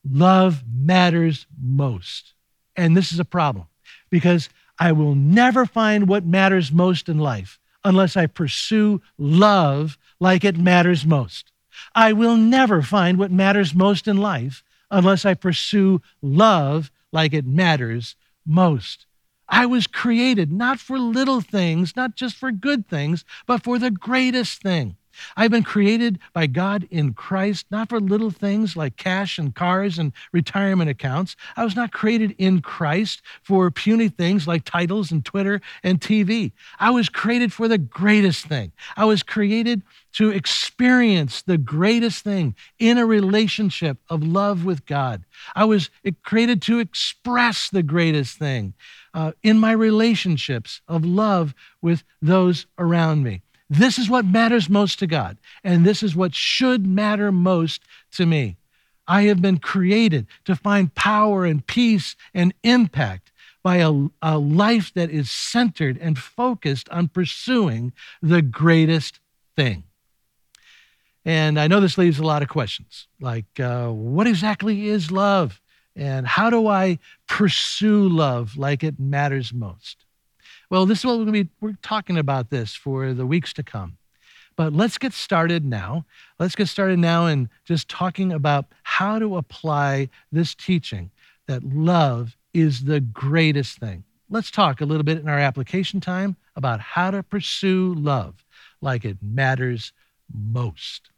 love 0.09 0.63
matters 0.73 1.45
most. 1.61 2.33
And 2.75 2.95
this 2.97 3.11
is 3.11 3.19
a 3.19 3.25
problem 3.25 3.67
because 4.09 4.49
I 4.79 4.93
will 4.93 5.13
never 5.13 5.65
find 5.65 6.07
what 6.07 6.25
matters 6.25 6.71
most 6.71 7.09
in 7.09 7.19
life 7.19 7.59
unless 7.83 8.15
I 8.15 8.27
pursue 8.27 9.01
love 9.17 9.97
like 10.19 10.43
it 10.43 10.57
matters 10.57 11.05
most. 11.05 11.51
I 11.93 12.13
will 12.13 12.37
never 12.37 12.81
find 12.81 13.19
what 13.19 13.31
matters 13.31 13.75
most 13.75 14.07
in 14.07 14.17
life 14.17 14.63
unless 14.89 15.25
I 15.25 15.33
pursue 15.33 16.01
love 16.21 16.91
like 17.11 17.33
it 17.33 17.45
matters 17.45 18.15
most. 18.45 19.05
I 19.49 19.65
was 19.65 19.85
created 19.85 20.49
not 20.49 20.79
for 20.79 20.97
little 20.97 21.41
things, 21.41 21.95
not 21.95 22.15
just 22.15 22.37
for 22.37 22.51
good 22.51 22.87
things, 22.87 23.25
but 23.45 23.63
for 23.63 23.77
the 23.77 23.91
greatest 23.91 24.61
thing. 24.61 24.95
I've 25.35 25.51
been 25.51 25.63
created 25.63 26.19
by 26.33 26.47
God 26.47 26.87
in 26.91 27.13
Christ, 27.13 27.65
not 27.71 27.89
for 27.89 27.99
little 27.99 28.31
things 28.31 28.75
like 28.75 28.97
cash 28.97 29.37
and 29.37 29.53
cars 29.53 29.97
and 29.97 30.13
retirement 30.31 30.89
accounts. 30.89 31.35
I 31.55 31.63
was 31.63 31.75
not 31.75 31.91
created 31.91 32.35
in 32.37 32.61
Christ 32.61 33.21
for 33.43 33.71
puny 33.71 34.09
things 34.09 34.47
like 34.47 34.63
titles 34.65 35.11
and 35.11 35.23
Twitter 35.23 35.61
and 35.83 35.99
TV. 35.99 36.51
I 36.79 36.89
was 36.91 37.09
created 37.09 37.53
for 37.53 37.67
the 37.67 37.77
greatest 37.77 38.45
thing. 38.45 38.71
I 38.95 39.05
was 39.05 39.23
created 39.23 39.81
to 40.13 40.29
experience 40.29 41.41
the 41.41 41.57
greatest 41.57 42.23
thing 42.23 42.55
in 42.79 42.97
a 42.97 43.05
relationship 43.05 43.97
of 44.09 44.23
love 44.23 44.65
with 44.65 44.85
God. 44.85 45.23
I 45.55 45.65
was 45.65 45.89
created 46.23 46.61
to 46.63 46.79
express 46.79 47.69
the 47.69 47.83
greatest 47.83 48.37
thing 48.37 48.73
uh, 49.13 49.31
in 49.43 49.59
my 49.59 49.71
relationships 49.71 50.81
of 50.87 51.05
love 51.05 51.53
with 51.81 52.03
those 52.21 52.65
around 52.77 53.23
me. 53.23 53.41
This 53.73 53.97
is 53.97 54.09
what 54.09 54.25
matters 54.25 54.69
most 54.69 54.99
to 54.99 55.07
God, 55.07 55.37
and 55.63 55.85
this 55.85 56.03
is 56.03 56.13
what 56.13 56.35
should 56.35 56.85
matter 56.85 57.31
most 57.31 57.81
to 58.11 58.25
me. 58.25 58.57
I 59.07 59.21
have 59.23 59.41
been 59.41 59.59
created 59.59 60.27
to 60.43 60.57
find 60.57 60.93
power 60.93 61.45
and 61.45 61.65
peace 61.65 62.17
and 62.33 62.53
impact 62.63 63.31
by 63.63 63.77
a, 63.77 64.07
a 64.21 64.37
life 64.37 64.93
that 64.95 65.09
is 65.09 65.31
centered 65.31 65.97
and 65.99 66.19
focused 66.19 66.89
on 66.89 67.07
pursuing 67.07 67.93
the 68.21 68.41
greatest 68.41 69.21
thing. 69.55 69.85
And 71.23 71.57
I 71.57 71.67
know 71.67 71.79
this 71.79 71.97
leaves 71.97 72.19
a 72.19 72.25
lot 72.25 72.41
of 72.41 72.49
questions 72.49 73.07
like, 73.21 73.57
uh, 73.57 73.87
what 73.87 74.27
exactly 74.27 74.89
is 74.89 75.11
love? 75.11 75.61
And 75.95 76.27
how 76.27 76.49
do 76.49 76.67
I 76.67 76.99
pursue 77.29 78.09
love 78.09 78.57
like 78.57 78.83
it 78.83 78.99
matters 78.99 79.53
most? 79.53 80.03
Well, 80.71 80.85
this 80.85 80.99
is 80.99 81.05
what 81.05 81.17
we're 81.17 81.25
going 81.25 81.33
to 81.33 81.43
be 81.43 81.49
we're 81.59 81.77
talking 81.81 82.17
about 82.17 82.49
this 82.49 82.73
for 82.73 83.13
the 83.13 83.25
weeks 83.25 83.51
to 83.55 83.63
come. 83.63 83.97
But 84.55 84.71
let's 84.71 84.97
get 84.97 85.11
started 85.11 85.65
now. 85.65 86.05
Let's 86.39 86.55
get 86.55 86.69
started 86.69 86.97
now 86.97 87.25
and 87.25 87.49
just 87.65 87.89
talking 87.89 88.31
about 88.31 88.67
how 88.83 89.19
to 89.19 89.35
apply 89.35 90.07
this 90.31 90.55
teaching 90.55 91.11
that 91.45 91.61
love 91.61 92.37
is 92.53 92.85
the 92.85 93.01
greatest 93.01 93.79
thing. 93.79 94.05
Let's 94.29 94.49
talk 94.49 94.79
a 94.79 94.85
little 94.85 95.03
bit 95.03 95.17
in 95.17 95.27
our 95.27 95.39
application 95.39 95.99
time 95.99 96.37
about 96.55 96.79
how 96.79 97.11
to 97.11 97.21
pursue 97.21 97.93
love 97.95 98.45
like 98.79 99.03
it 99.03 99.17
matters 99.21 99.91
most. 100.33 101.09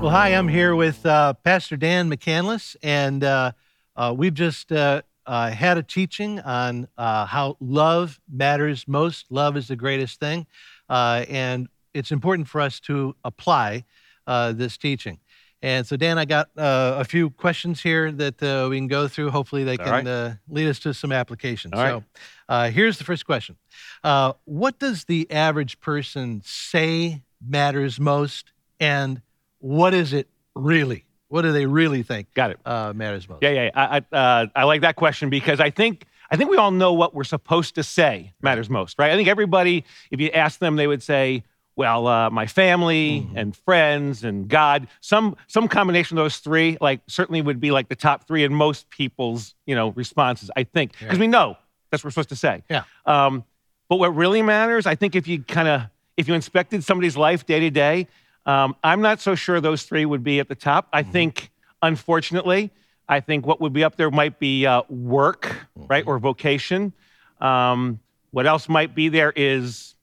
Well, 0.00 0.12
hi, 0.12 0.28
I'm 0.34 0.48
here 0.48 0.76
with 0.76 1.04
uh, 1.06 1.32
Pastor 1.32 1.76
Dan 1.76 2.10
McCandless, 2.10 2.76
and 2.82 3.24
uh, 3.24 3.52
uh, 3.96 4.14
we've 4.16 4.34
just 4.34 4.72
uh, 4.72 5.02
uh, 5.26 5.50
had 5.50 5.78
a 5.78 5.82
teaching 5.82 6.40
on 6.40 6.88
uh, 6.98 7.26
how 7.26 7.56
love 7.60 8.20
matters 8.30 8.86
most. 8.86 9.26
Love 9.30 9.56
is 9.56 9.68
the 9.68 9.76
greatest 9.76 10.20
thing. 10.20 10.46
Uh, 10.88 11.24
and 11.28 11.68
it's 11.92 12.10
important 12.10 12.48
for 12.48 12.60
us 12.60 12.80
to 12.80 13.14
apply 13.24 13.84
uh, 14.26 14.52
this 14.52 14.76
teaching. 14.76 15.18
And 15.62 15.86
so, 15.86 15.96
Dan, 15.96 16.18
I 16.18 16.26
got 16.26 16.50
a 16.56 17.04
few 17.04 17.30
questions 17.30 17.82
here 17.82 18.12
that 18.12 18.68
we 18.68 18.76
can 18.76 18.86
go 18.86 19.08
through. 19.08 19.30
Hopefully, 19.30 19.64
they 19.64 19.78
can 19.78 20.04
right. 20.04 20.36
lead 20.46 20.68
us 20.68 20.78
to 20.80 20.92
some 20.92 21.10
applications. 21.10 21.72
All 21.72 21.80
so, 21.80 22.04
right. 22.50 22.70
here's 22.70 22.98
the 22.98 23.04
first 23.04 23.24
question 23.24 23.56
What 24.02 24.78
does 24.78 25.06
the 25.06 25.30
average 25.30 25.80
person 25.80 26.42
say 26.44 27.22
matters 27.40 27.98
most, 27.98 28.52
and 28.78 29.22
what 29.58 29.94
is 29.94 30.12
it 30.12 30.28
really? 30.54 31.06
What 31.28 31.42
do 31.42 31.52
they 31.52 31.66
really 31.66 32.02
think? 32.02 32.32
Got 32.34 32.52
it. 32.52 32.58
Uh, 32.64 32.92
matters 32.94 33.28
most. 33.28 33.42
Yeah, 33.42 33.50
yeah. 33.50 33.70
I, 33.74 34.02
I, 34.12 34.16
uh, 34.16 34.46
I 34.54 34.64
like 34.64 34.82
that 34.82 34.96
question 34.96 35.30
because 35.30 35.60
I 35.60 35.70
think 35.70 36.06
I 36.30 36.36
think 36.36 36.50
we 36.50 36.56
all 36.56 36.70
know 36.70 36.92
what 36.92 37.14
we're 37.14 37.24
supposed 37.24 37.74
to 37.76 37.82
say 37.82 38.32
matters 38.42 38.70
most, 38.70 38.98
right? 38.98 39.10
I 39.10 39.16
think 39.16 39.28
everybody, 39.28 39.84
if 40.10 40.20
you 40.20 40.30
ask 40.30 40.58
them, 40.58 40.76
they 40.76 40.86
would 40.86 41.02
say, 41.02 41.44
well, 41.76 42.06
uh, 42.06 42.30
my 42.30 42.46
family 42.46 43.26
and 43.34 43.56
friends 43.56 44.24
and 44.24 44.48
God. 44.48 44.86
Some 45.00 45.36
some 45.48 45.68
combination 45.68 46.16
of 46.18 46.24
those 46.24 46.38
three, 46.38 46.78
like 46.80 47.00
certainly 47.08 47.42
would 47.42 47.60
be 47.60 47.70
like 47.70 47.88
the 47.88 47.96
top 47.96 48.26
three 48.26 48.44
in 48.44 48.54
most 48.54 48.90
people's 48.90 49.54
you 49.66 49.74
know 49.74 49.88
responses. 49.90 50.50
I 50.56 50.64
think 50.64 50.98
because 50.98 51.18
we 51.18 51.26
know 51.26 51.56
that's 51.90 52.02
what 52.02 52.08
we're 52.08 52.12
supposed 52.12 52.28
to 52.30 52.36
say. 52.36 52.62
Yeah. 52.70 52.84
Um, 53.06 53.44
but 53.88 53.96
what 53.96 54.14
really 54.14 54.42
matters, 54.42 54.86
I 54.86 54.94
think, 54.94 55.14
if 55.14 55.26
you 55.26 55.42
kind 55.42 55.68
of 55.68 55.82
if 56.16 56.28
you 56.28 56.34
inspected 56.34 56.84
somebody's 56.84 57.16
life 57.16 57.44
day 57.44 57.60
to 57.60 57.70
day, 57.70 58.06
um, 58.46 58.76
I'm 58.82 59.00
not 59.00 59.20
so 59.20 59.34
sure 59.34 59.60
those 59.60 59.84
three 59.84 60.04
would 60.04 60.22
be 60.22 60.40
at 60.40 60.48
the 60.48 60.54
top. 60.54 60.88
I 60.92 61.02
think, 61.02 61.50
unfortunately, 61.82 62.70
I 63.08 63.20
think 63.20 63.46
what 63.46 63.60
would 63.60 63.72
be 63.72 63.84
up 63.84 63.96
there 63.96 64.10
might 64.10 64.38
be 64.38 64.66
uh, 64.66 64.82
work, 64.88 65.54
right, 65.74 66.06
or 66.06 66.18
vocation. 66.18 66.92
Um, 67.40 68.00
what 68.30 68.46
else 68.46 68.68
might 68.68 68.94
be 68.94 69.08
there 69.08 69.32
is 69.34 69.94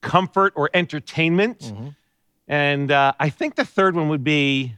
comfort 0.00 0.52
or 0.56 0.70
entertainment. 0.74 1.72
And 2.48 2.90
uh, 2.90 3.12
I 3.20 3.30
think 3.30 3.54
the 3.54 3.64
third 3.64 3.94
one 3.94 4.08
would 4.08 4.24
be 4.24 4.74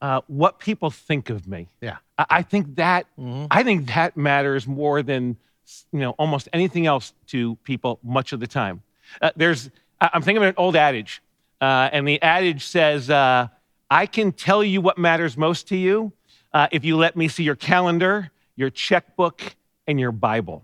uh, 0.00 0.20
what 0.26 0.58
people 0.58 0.90
think 0.90 1.30
of 1.30 1.48
me. 1.48 1.68
Yeah. 1.80 1.96
I, 2.18 2.26
I 2.30 2.42
think 2.42 2.76
that 2.76 3.06
I 3.50 3.62
think 3.62 3.86
that 3.88 4.16
matters 4.16 4.66
more 4.66 5.02
than 5.02 5.36
you 5.92 6.00
know 6.00 6.10
almost 6.12 6.48
anything 6.52 6.86
else 6.86 7.14
to 7.28 7.56
people 7.64 8.00
much 8.02 8.32
of 8.32 8.40
the 8.40 8.46
time. 8.46 8.82
Uh, 9.22 9.30
there's 9.36 9.70
I'm 10.00 10.20
thinking 10.22 10.42
of 10.42 10.48
an 10.48 10.54
old 10.58 10.76
adage, 10.76 11.22
uh, 11.64 11.90
and 11.92 12.06
the 12.06 12.20
adage 12.22 12.66
says, 12.66 13.08
uh, 13.10 13.48
"I 13.90 14.06
can 14.06 14.32
tell 14.32 14.62
you 14.62 14.80
what 14.80 14.98
matters 14.98 15.36
most 15.36 15.68
to 15.68 15.76
you 15.76 16.12
uh, 16.52 16.68
if 16.70 16.84
you 16.84 16.96
let 16.96 17.16
me 17.16 17.28
see 17.28 17.44
your 17.44 17.56
calendar, 17.56 18.30
your 18.56 18.70
checkbook, 18.70 19.56
and 19.86 19.98
your 19.98 20.12
Bible." 20.12 20.62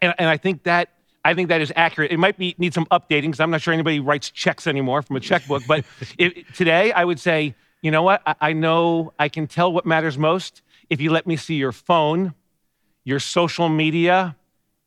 And, 0.00 0.14
and 0.18 0.28
I 0.28 0.36
think 0.36 0.62
that 0.64 0.88
I 1.24 1.34
think 1.34 1.48
that 1.48 1.60
is 1.60 1.72
accurate. 1.76 2.10
It 2.10 2.18
might 2.18 2.36
be 2.36 2.54
need 2.58 2.74
some 2.74 2.86
updating 2.86 3.22
because 3.22 3.40
I'm 3.40 3.50
not 3.50 3.60
sure 3.60 3.72
anybody 3.72 4.00
writes 4.00 4.30
checks 4.30 4.66
anymore 4.66 5.02
from 5.02 5.16
a 5.16 5.20
checkbook. 5.20 5.62
But 5.66 5.84
if, 6.18 6.32
today, 6.54 6.92
I 6.92 7.04
would 7.04 7.20
say, 7.20 7.54
you 7.80 7.90
know 7.90 8.02
what? 8.02 8.22
I, 8.26 8.34
I 8.40 8.52
know 8.52 9.12
I 9.18 9.28
can 9.28 9.46
tell 9.46 9.72
what 9.72 9.86
matters 9.86 10.18
most 10.18 10.62
if 10.90 11.00
you 11.00 11.10
let 11.10 11.26
me 11.26 11.36
see 11.36 11.54
your 11.54 11.72
phone, 11.72 12.34
your 13.04 13.20
social 13.20 13.68
media, 13.68 14.36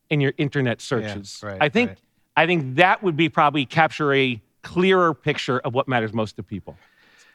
and 0.09 0.21
your 0.21 0.33
internet 0.37 0.81
searches. 0.81 1.41
right, 1.43 1.57
I 1.61 1.69
think 1.69 1.89
right. 1.89 1.99
I 2.37 2.45
think 2.45 2.75
that 2.75 3.01
would 3.01 3.15
be 3.15 3.29
probably 3.29 3.65
capture 3.65 4.13
a 4.13 4.41
clearer 4.73 5.13
picture 5.13 5.59
of 5.59 5.73
what 5.73 5.87
matters 5.87 6.11
most 6.13 6.35
to 6.37 6.43
people. 6.43 6.75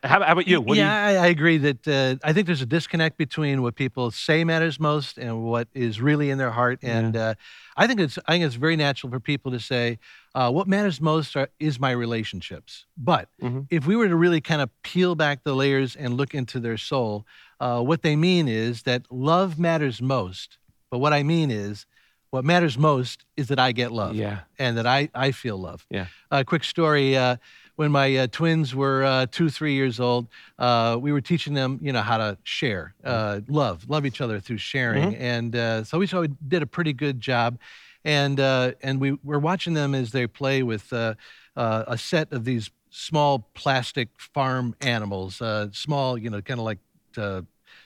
How, 0.03 0.23
how 0.23 0.33
about 0.33 0.47
you? 0.49 0.61
What 0.61 0.75
do 0.75 0.81
you- 0.81 0.87
yeah, 0.87 1.07
I, 1.11 1.13
I 1.25 1.27
agree 1.27 1.59
that 1.59 1.87
uh, 1.87 2.17
I 2.29 2.33
think 2.33 2.47
there's 2.47 2.63
a 2.63 2.67
disconnect 2.79 3.19
between 3.19 3.61
what 3.63 3.75
people 3.75 4.11
say 4.11 4.45
matters 4.45 4.81
most 4.81 5.19
and 5.19 5.45
what 5.45 5.69
is 5.75 6.01
really 6.01 6.31
in 6.31 6.39
their 6.39 6.51
heart. 6.51 6.79
And 6.83 7.15
uh, 7.17 7.35
I 7.77 7.87
think 7.87 8.01
it's 8.01 8.19
I 8.27 8.33
think 8.33 8.45
it's 8.45 8.55
very 8.55 8.77
natural 8.77 9.11
for 9.13 9.21
people 9.21 9.53
to 9.53 9.61
say 9.61 9.99
uh, 10.35 10.51
what 10.51 10.67
matters 10.67 11.01
most 11.01 11.37
are, 11.37 11.49
is 11.59 11.79
my 11.79 11.91
relationships. 11.91 12.87
But 12.97 13.29
Mhm. 13.43 13.67
if 13.71 13.87
we 13.87 13.95
were 13.95 14.09
to 14.09 14.17
really 14.17 14.41
kind 14.41 14.63
of 14.63 14.71
peel 14.83 15.15
back 15.15 15.45
the 15.45 15.55
layers 15.55 15.95
and 15.97 16.15
look 16.17 16.35
into 16.35 16.59
their 16.61 16.79
soul, 16.79 17.25
uh, 17.61 17.81
what 17.83 18.01
they 18.03 18.17
mean 18.17 18.49
is 18.49 18.83
that 18.85 19.03
love 19.11 19.59
matters 19.59 20.01
most. 20.01 20.59
But 20.91 20.99
what 21.01 21.13
I 21.13 21.23
mean 21.23 21.51
is, 21.51 21.87
what 22.31 22.45
matters 22.45 22.79
most 22.79 23.25
is 23.37 23.49
that 23.49 23.59
I 23.59 23.73
get 23.73 23.93
love 23.93 24.15
Yeah. 24.15 24.41
and 24.59 24.77
that 24.79 24.87
I, 24.87 25.09
I 25.15 25.33
feel 25.33 25.59
love. 25.59 25.85
Yeah. 25.91 26.07
A 26.31 26.45
quick 26.45 26.65
story. 26.65 27.17
Uh, 27.17 27.37
when 27.77 27.91
my 27.91 28.15
uh, 28.15 28.27
twins 28.31 28.75
were 28.75 29.03
uh, 29.05 29.27
two, 29.31 29.49
three 29.49 29.73
years 29.73 30.01
old, 30.01 30.29
uh, 30.59 30.99
we 31.01 31.13
were 31.13 31.23
teaching 31.23 31.55
them, 31.55 31.79
you 31.81 31.93
know, 31.93 32.03
how 32.03 32.19
to 32.19 32.37
share, 32.43 32.95
uh, 33.05 33.41
love, 33.49 33.89
love 33.89 34.05
each 34.05 34.21
other 34.21 34.39
through 34.39 34.59
sharing, 34.59 35.15
and 35.17 35.57
uh, 35.57 35.83
so 35.85 35.99
we 35.99 36.07
saw 36.07 36.21
we 36.21 36.29
did 36.47 36.63
a 36.63 36.67
pretty 36.67 36.93
good 36.93 37.23
job, 37.23 37.59
and 38.05 38.39
uh, 38.39 38.73
and 38.83 39.01
we 39.01 39.13
were 39.25 39.39
watching 39.39 39.73
them 39.73 39.95
as 39.95 40.13
they 40.13 40.27
play 40.27 40.63
with 40.63 40.93
uh, 40.93 41.15
uh, 41.57 41.85
a 41.87 41.97
set 41.97 42.31
of 42.35 42.45
these 42.45 42.71
small 42.91 43.49
plastic 43.55 44.09
farm 44.19 44.75
animals, 44.83 45.41
uh, 45.41 45.69
small, 45.73 46.19
you 46.19 46.29
know, 46.29 46.43
kind 46.43 46.61
of 46.61 46.67
like 46.67 46.79
uh, 47.17 47.41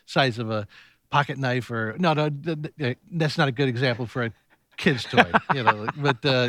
size 0.06 0.40
of 0.40 0.50
a 0.50 0.66
pocket 1.14 1.38
knife 1.38 1.70
or 1.70 1.94
no, 1.98 2.12
no, 2.12 2.28
th- 2.28 2.58
th- 2.76 2.98
that's 3.12 3.38
not 3.38 3.46
a 3.46 3.52
good 3.52 3.68
example 3.68 4.04
for 4.04 4.24
a 4.24 4.32
kid's 4.76 5.04
toy, 5.04 5.30
you 5.54 5.62
know, 5.62 5.86
but 5.96 6.18
uh, 6.26 6.48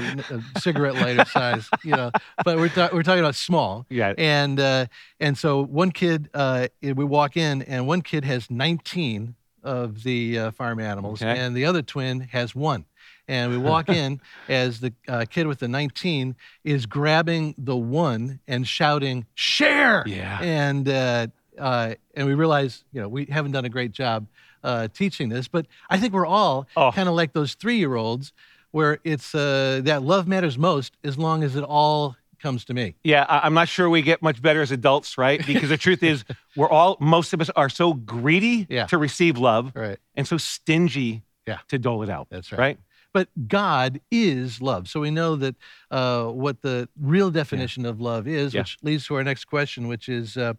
a 0.55 0.59
cigarette 0.59 0.95
lighter 0.95 1.23
size, 1.25 1.69
you 1.83 1.91
know. 1.91 2.09
But 2.43 2.57
we're 2.57 2.69
ta- 2.69 2.89
we're 2.91 3.03
talking 3.03 3.19
about 3.19 3.35
small, 3.35 3.85
Yeah. 3.89 4.13
and 4.17 4.59
uh, 4.59 4.87
and 5.19 5.37
so 5.37 5.61
one 5.63 5.91
kid, 5.91 6.29
uh, 6.33 6.67
we 6.81 6.93
walk 7.05 7.37
in, 7.37 7.61
and 7.61 7.85
one 7.85 8.01
kid 8.01 8.25
has 8.25 8.49
19 8.49 9.35
of 9.63 10.01
the 10.01 10.39
uh, 10.39 10.51
farm 10.51 10.79
animals, 10.79 11.21
Okay. 11.21 11.39
and 11.39 11.55
the 11.55 11.65
other 11.65 11.83
twin 11.83 12.21
has 12.31 12.55
one. 12.55 12.85
And 13.27 13.51
we 13.51 13.57
walk 13.59 13.89
in 13.89 14.19
as 14.49 14.79
the 14.79 14.93
uh, 15.07 15.25
kid 15.29 15.45
with 15.47 15.59
the 15.59 15.67
19 15.67 16.35
is 16.63 16.85
grabbing 16.87 17.53
the 17.57 17.75
one 17.77 18.39
and 18.47 18.67
shouting, 18.67 19.27
"Share!" 19.35 20.03
Yeah. 20.07 20.39
And 20.41 20.89
uh, 20.89 21.27
uh, 21.59 21.93
and 22.15 22.25
we 22.27 22.33
realize, 22.33 22.83
you 22.91 23.01
know, 23.01 23.07
we 23.07 23.25
haven't 23.25 23.51
done 23.51 23.65
a 23.65 23.69
great 23.69 23.91
job 23.91 24.25
uh, 24.65 24.87
teaching 24.89 25.29
this, 25.29 25.47
but 25.47 25.65
I 25.89 25.97
think 25.99 26.11
we're 26.13 26.25
all 26.25 26.67
Oh. 26.75 26.91
kind 26.91 27.07
of 27.07 27.15
like 27.15 27.31
those 27.33 27.53
three-year-olds, 27.55 28.33
where 28.71 28.99
it's 29.03 29.33
uh, 29.33 29.81
that 29.85 30.01
love 30.03 30.27
matters 30.27 30.57
most 30.57 30.97
as 31.03 31.17
long 31.17 31.43
as 31.43 31.55
it 31.55 31.63
all 31.63 32.15
comes 32.41 32.65
to 32.65 32.73
me. 32.73 32.95
Yeah, 33.03 33.25
I'm 33.29 33.53
not 33.53 33.69
sure 33.69 33.89
we 33.89 34.01
get 34.01 34.21
much 34.21 34.41
better 34.41 34.61
as 34.61 34.71
adults, 34.71 35.17
right? 35.17 35.39
Because 35.51 35.69
the 35.69 35.77
truth 35.77 36.03
is, 36.03 36.25
we're 36.55 36.69
all, 36.69 36.97
most 36.99 37.33
of 37.33 37.39
us 37.41 37.49
are 37.55 37.69
so 37.69 37.93
greedy 37.93 38.67
Yeah. 38.69 38.85
to 38.87 38.97
receive 38.97 39.37
love 39.37 39.71
Right. 39.73 39.97
and 40.15 40.27
so 40.27 40.37
stingy 40.37 41.23
Yeah. 41.47 41.59
to 41.69 41.77
dole 41.79 42.03
it 42.03 42.09
out. 42.09 42.27
That's 42.29 42.51
Right? 42.51 42.59
Right? 42.59 42.77
But 43.13 43.29
God 43.47 44.01
is 44.11 44.61
love. 44.61 44.89
So 44.89 44.99
we 44.99 45.09
know 45.09 45.37
that 45.37 45.55
uh, 45.89 46.25
what 46.25 46.61
the 46.61 46.89
real 46.99 47.31
definition 47.31 47.85
of 47.85 48.01
love 48.01 48.27
is, 48.27 48.53
Yeah. 48.53 48.61
which 48.61 48.77
leads 48.83 49.05
to 49.07 49.15
our 49.15 49.23
next 49.23 49.45
question, 49.45 49.87
which 49.87 50.09
is 50.09 50.35
uh, 50.35 50.53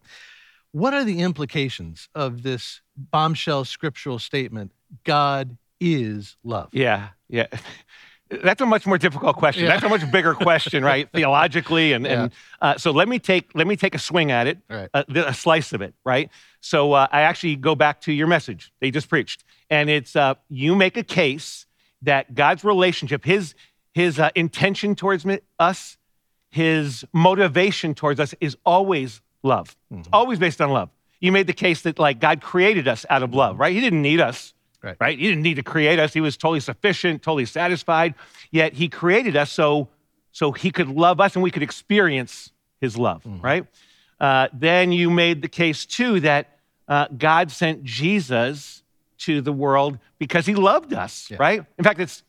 what 0.72 0.94
are 0.94 1.04
the 1.04 1.20
implications 1.20 2.08
of 2.14 2.42
this 2.42 2.80
bombshell 2.96 3.64
scriptural 3.64 4.18
statement? 4.18 4.72
God 5.04 5.56
is 5.80 6.36
love. 6.44 6.68
Yeah, 6.72 7.08
yeah. 7.28 7.46
That's 8.28 8.60
a 8.60 8.66
much 8.66 8.86
more 8.86 8.98
difficult 8.98 9.36
question. 9.36 9.64
Yeah. 9.64 9.70
That's 9.70 9.84
a 9.84 9.88
much 9.88 10.10
bigger 10.10 10.34
question, 10.34 10.82
right? 10.84 11.08
Theologically, 11.14 11.92
and 11.92 12.04
and 12.06 12.32
uh, 12.60 12.76
so 12.76 12.90
let 12.90 13.08
me 13.08 13.20
take 13.20 13.50
let 13.54 13.68
me 13.68 13.76
take 13.76 13.94
a 13.94 14.00
swing 14.00 14.32
at 14.32 14.48
it, 14.48 14.58
Right. 14.68 14.88
a, 14.94 15.04
a 15.28 15.32
slice 15.34 15.72
of 15.72 15.80
it, 15.80 15.94
right? 16.04 16.28
So 16.60 16.92
uh, 16.92 17.06
I 17.12 17.20
actually 17.20 17.54
go 17.54 17.76
back 17.76 18.00
to 18.02 18.12
your 18.12 18.26
message 18.26 18.72
they 18.80 18.90
just 18.90 19.08
preached, 19.08 19.44
and 19.70 19.88
it's 19.88 20.16
uh, 20.16 20.34
you 20.48 20.74
make 20.74 20.96
a 20.96 21.04
case 21.04 21.66
that 22.02 22.34
God's 22.34 22.64
relationship, 22.64 23.24
His 23.24 23.54
His 23.94 24.18
uh, 24.18 24.30
intention 24.34 24.96
towards 24.96 25.24
me, 25.24 25.38
us, 25.60 25.96
His 26.50 27.04
motivation 27.12 27.94
towards 27.94 28.18
us 28.18 28.34
is 28.40 28.56
always 28.66 29.20
love, 29.44 29.76
It's 29.92 30.08
always 30.12 30.40
based 30.40 30.60
on 30.60 30.70
love. 30.70 30.90
You 31.20 31.32
made 31.32 31.46
the 31.46 31.52
case 31.52 31.82
that 31.82 31.98
like 31.98 32.20
God 32.20 32.40
created 32.42 32.86
us 32.88 33.06
out 33.10 33.22
of 33.22 33.32
love, 33.34 33.58
right? 33.58 33.72
He 33.72 33.80
didn't 33.80 34.02
need 34.02 34.20
us 34.20 34.52
Right. 34.82 34.96
right? 35.00 35.18
He 35.18 35.26
didn't 35.26 35.42
need 35.42 35.54
to 35.54 35.62
create 35.64 35.98
us. 35.98 36.12
He 36.12 36.20
was 36.20 36.36
totally 36.36 36.60
sufficient, 36.60 37.22
totally 37.22 37.46
satisfied. 37.46 38.14
Yet 38.52 38.74
he 38.74 38.88
created 38.88 39.34
us 39.36 39.50
so 39.50 39.88
so 40.32 40.52
he 40.52 40.70
could 40.70 40.88
love 40.88 41.18
us 41.20 41.34
and 41.34 41.42
we 41.42 41.50
could 41.50 41.62
experience 41.62 42.52
his 42.80 42.96
love, 42.98 43.22
right? 43.42 43.66
Uh, 44.20 44.48
then 44.52 44.92
you 44.92 45.08
made 45.10 45.40
the 45.42 45.48
case 45.48 45.86
too 45.86 46.20
that 46.20 46.58
uh, 46.88 47.06
God 47.16 47.50
sent 47.50 47.82
Jesus 47.84 48.82
to 49.18 49.40
the 49.40 49.52
world 49.52 49.98
because 50.18 50.44
he 50.46 50.54
loved 50.54 50.92
us, 50.92 51.30
Yeah. 51.30 51.38
right? 51.40 51.64
In 51.78 51.84
fact, 51.84 51.98
it's 52.00 52.22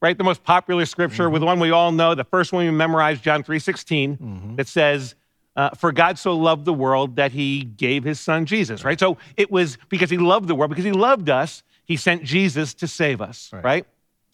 right 0.00 0.16
the 0.16 0.24
most 0.24 0.44
popular 0.44 0.86
scripture 0.86 1.28
with 1.28 1.40
the 1.40 1.46
one 1.46 1.58
we 1.60 1.72
all 1.72 1.90
know, 1.92 2.14
the 2.14 2.24
first 2.24 2.52
one 2.52 2.64
we 2.64 2.70
memorized, 2.70 3.22
John 3.24 3.42
3:16, 3.42 4.56
that 4.56 4.68
says. 4.68 5.14
Uh, 5.54 5.68
for 5.70 5.92
God 5.92 6.18
so 6.18 6.34
loved 6.34 6.64
the 6.64 6.72
world 6.72 7.16
that 7.16 7.32
he 7.32 7.62
gave 7.64 8.04
his 8.04 8.18
son 8.18 8.46
Jesus, 8.46 8.84
right? 8.84 8.98
So 8.98 9.18
it 9.36 9.50
was 9.50 9.76
because 9.90 10.08
he 10.08 10.16
loved 10.16 10.48
the 10.48 10.54
world, 10.54 10.70
because 10.70 10.84
he 10.84 10.92
loved 10.92 11.28
us, 11.28 11.62
he 11.84 11.96
sent 11.96 12.24
Jesus 12.24 12.72
to 12.74 12.88
save 12.88 13.20
us, 13.20 13.50
Right. 13.52 13.64
right? 13.64 13.86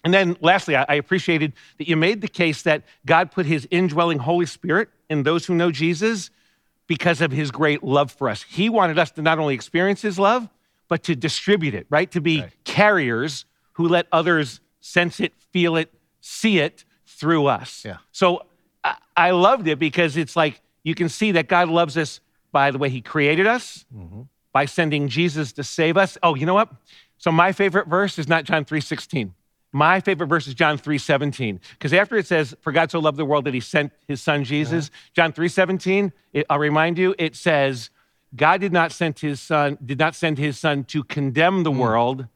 And 0.04 0.14
then 0.14 0.36
lastly, 0.40 0.76
I, 0.76 0.86
I 0.88 0.94
appreciated 0.94 1.54
that 1.78 1.88
you 1.88 1.96
made 1.96 2.20
the 2.20 2.28
case 2.28 2.62
that 2.62 2.84
God 3.04 3.32
put 3.32 3.46
his 3.46 3.66
indwelling 3.70 4.18
Holy 4.20 4.46
Spirit 4.46 4.90
in 5.10 5.24
those 5.24 5.44
who 5.46 5.56
know 5.56 5.72
Jesus 5.72 6.30
because 6.86 7.20
of 7.20 7.32
his 7.32 7.50
great 7.50 7.82
love 7.82 8.12
for 8.12 8.28
us. 8.28 8.44
He 8.44 8.68
wanted 8.68 8.96
us 8.96 9.10
to 9.12 9.22
not 9.22 9.40
only 9.40 9.54
experience 9.54 10.00
his 10.00 10.20
love, 10.20 10.48
but 10.86 11.02
to 11.02 11.16
distribute 11.16 11.74
it, 11.74 11.86
right? 11.90 12.10
To 12.12 12.20
be 12.20 12.42
Right. 12.42 12.52
carriers 12.64 13.44
who 13.72 13.88
let 13.88 14.06
others 14.12 14.60
sense 14.80 15.18
it, 15.18 15.32
feel 15.52 15.74
it, 15.76 15.92
see 16.20 16.60
it 16.60 16.84
through 17.06 17.46
us. 17.46 17.84
Yeah. 17.84 17.96
So 18.12 18.46
I, 18.84 18.94
I 19.16 19.30
loved 19.32 19.66
it 19.66 19.80
because 19.80 20.16
it's 20.16 20.36
like 20.36 20.60
you 20.88 20.94
can 20.94 21.08
see 21.08 21.32
that 21.32 21.48
God 21.48 21.68
loves 21.68 21.96
us 21.96 22.20
by 22.50 22.70
the 22.70 22.78
way 22.78 22.88
he 22.88 23.02
created 23.02 23.46
us, 23.46 23.84
mm-hmm. 23.94 24.22
by 24.52 24.64
sending 24.64 25.08
Jesus 25.08 25.52
to 25.52 25.62
save 25.62 25.98
us. 25.98 26.16
Oh, 26.22 26.34
you 26.34 26.46
know 26.46 26.54
what? 26.54 26.70
So 27.18 27.30
my 27.30 27.52
favorite 27.52 27.88
verse 27.88 28.18
is 28.18 28.26
not 28.26 28.44
John 28.44 28.64
3:16. 28.64 29.32
My 29.70 30.00
favorite 30.00 30.28
verse 30.28 30.46
is 30.46 30.54
John 30.54 30.78
3:17 30.78 31.60
because 31.72 31.92
after 31.92 32.16
it 32.16 32.26
says 32.26 32.56
for 32.62 32.72
God 32.72 32.90
so 32.90 33.00
loved 33.00 33.18
the 33.18 33.26
world 33.26 33.44
that 33.44 33.52
he 33.52 33.60
sent 33.60 33.92
his 34.06 34.22
son 34.22 34.44
Jesus, 34.44 34.90
John 35.12 35.32
3:17, 35.32 36.12
it- 36.32 36.46
I'll 36.48 36.58
remind 36.58 36.96
you, 36.96 37.14
it 37.18 37.36
says 37.36 37.90
God 38.34 38.60
did 38.62 38.72
not 38.72 38.92
send 38.92 39.18
his 39.18 39.40
son 39.40 39.76
did 39.84 39.98
not 39.98 40.14
send 40.14 40.38
his 40.38 40.58
son 40.58 40.84
to 40.84 41.04
condemn 41.04 41.64
the 41.64 41.70
mm. 41.70 41.78
world, 41.78 42.26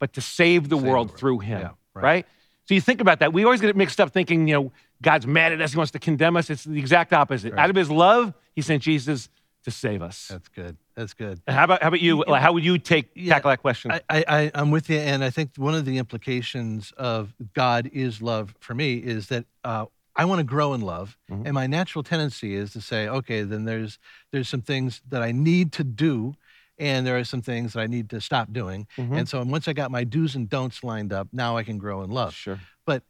but 0.00 0.12
to 0.14 0.20
save 0.20 0.68
the 0.68 0.76
world 0.76 1.08
world. 1.08 1.18
through 1.18 1.38
him, 1.40 1.60
Yeah, 1.60 1.70
right. 1.94 2.02
right? 2.02 2.26
So 2.66 2.74
you 2.74 2.80
think 2.80 3.00
about 3.00 3.18
that. 3.20 3.32
We 3.32 3.44
always 3.44 3.60
get 3.60 3.70
it 3.70 3.76
mixed 3.76 4.00
up 4.00 4.12
thinking, 4.12 4.48
you 4.48 4.54
know, 4.54 4.72
God's 5.02 5.26
mad 5.26 5.52
at 5.52 5.60
us, 5.60 5.72
he 5.72 5.76
wants 5.78 5.92
to 5.92 5.98
condemn 5.98 6.36
us. 6.36 6.50
It's 6.50 6.64
the 6.64 6.78
exact 6.78 7.12
opposite. 7.12 7.52
Right. 7.52 7.62
Out 7.62 7.70
of 7.70 7.76
his 7.76 7.90
love, 7.90 8.34
he 8.54 8.62
sent 8.62 8.82
Jesus 8.82 9.28
to 9.64 9.70
save 9.70 10.02
us. 10.02 10.28
That's 10.28 10.48
good. 10.48 10.76
That's 10.94 11.14
good. 11.14 11.40
How 11.46 11.64
about 11.64 11.82
how 11.82 11.88
about 11.88 12.00
you? 12.00 12.24
Like, 12.26 12.42
how 12.42 12.52
would 12.52 12.64
you 12.64 12.78
take 12.78 13.10
Yeah, 13.14 13.34
tackle 13.34 13.50
that 13.50 13.60
question? 13.60 13.90
I, 13.92 14.00
I, 14.10 14.50
I'm 14.54 14.70
with 14.70 14.88
you, 14.90 14.98
and 14.98 15.22
I 15.24 15.30
think 15.30 15.50
one 15.56 15.74
of 15.74 15.84
the 15.84 15.98
implications 15.98 16.92
of 16.96 17.34
God 17.54 17.88
is 17.92 18.20
love 18.22 18.54
for 18.60 18.74
me 18.74 18.94
is 18.96 19.28
that 19.28 19.44
uh, 19.64 19.86
I 20.16 20.24
want 20.24 20.40
to 20.40 20.44
grow 20.44 20.74
in 20.74 20.80
love, 20.80 21.16
Mhm. 21.30 21.44
and 21.46 21.54
my 21.54 21.66
natural 21.66 22.02
tendency 22.02 22.54
is 22.54 22.72
to 22.72 22.80
say, 22.80 23.08
okay, 23.08 23.42
then 23.42 23.64
there's 23.64 23.98
there's 24.32 24.48
some 24.48 24.62
things 24.62 25.00
that 25.08 25.22
I 25.22 25.32
need 25.32 25.72
to 25.72 25.84
do, 25.84 26.34
and 26.78 27.06
there 27.06 27.18
are 27.18 27.24
some 27.24 27.42
things 27.42 27.72
that 27.74 27.80
I 27.80 27.86
need 27.86 28.10
to 28.10 28.20
stop 28.20 28.52
doing, 28.52 28.86
Mhm. 28.98 29.16
and 29.18 29.28
so 29.28 29.42
once 29.44 29.68
I 29.68 29.72
got 29.72 29.90
my 29.90 30.04
do's 30.04 30.34
and 30.34 30.48
don'ts 30.48 30.82
lined 30.84 31.12
up, 31.12 31.28
now 31.32 31.56
I 31.56 31.64
can 31.64 31.78
grow 31.78 32.02
in 32.02 32.10
love. 32.10 32.34
Sure. 32.34 32.58
But 32.86 33.02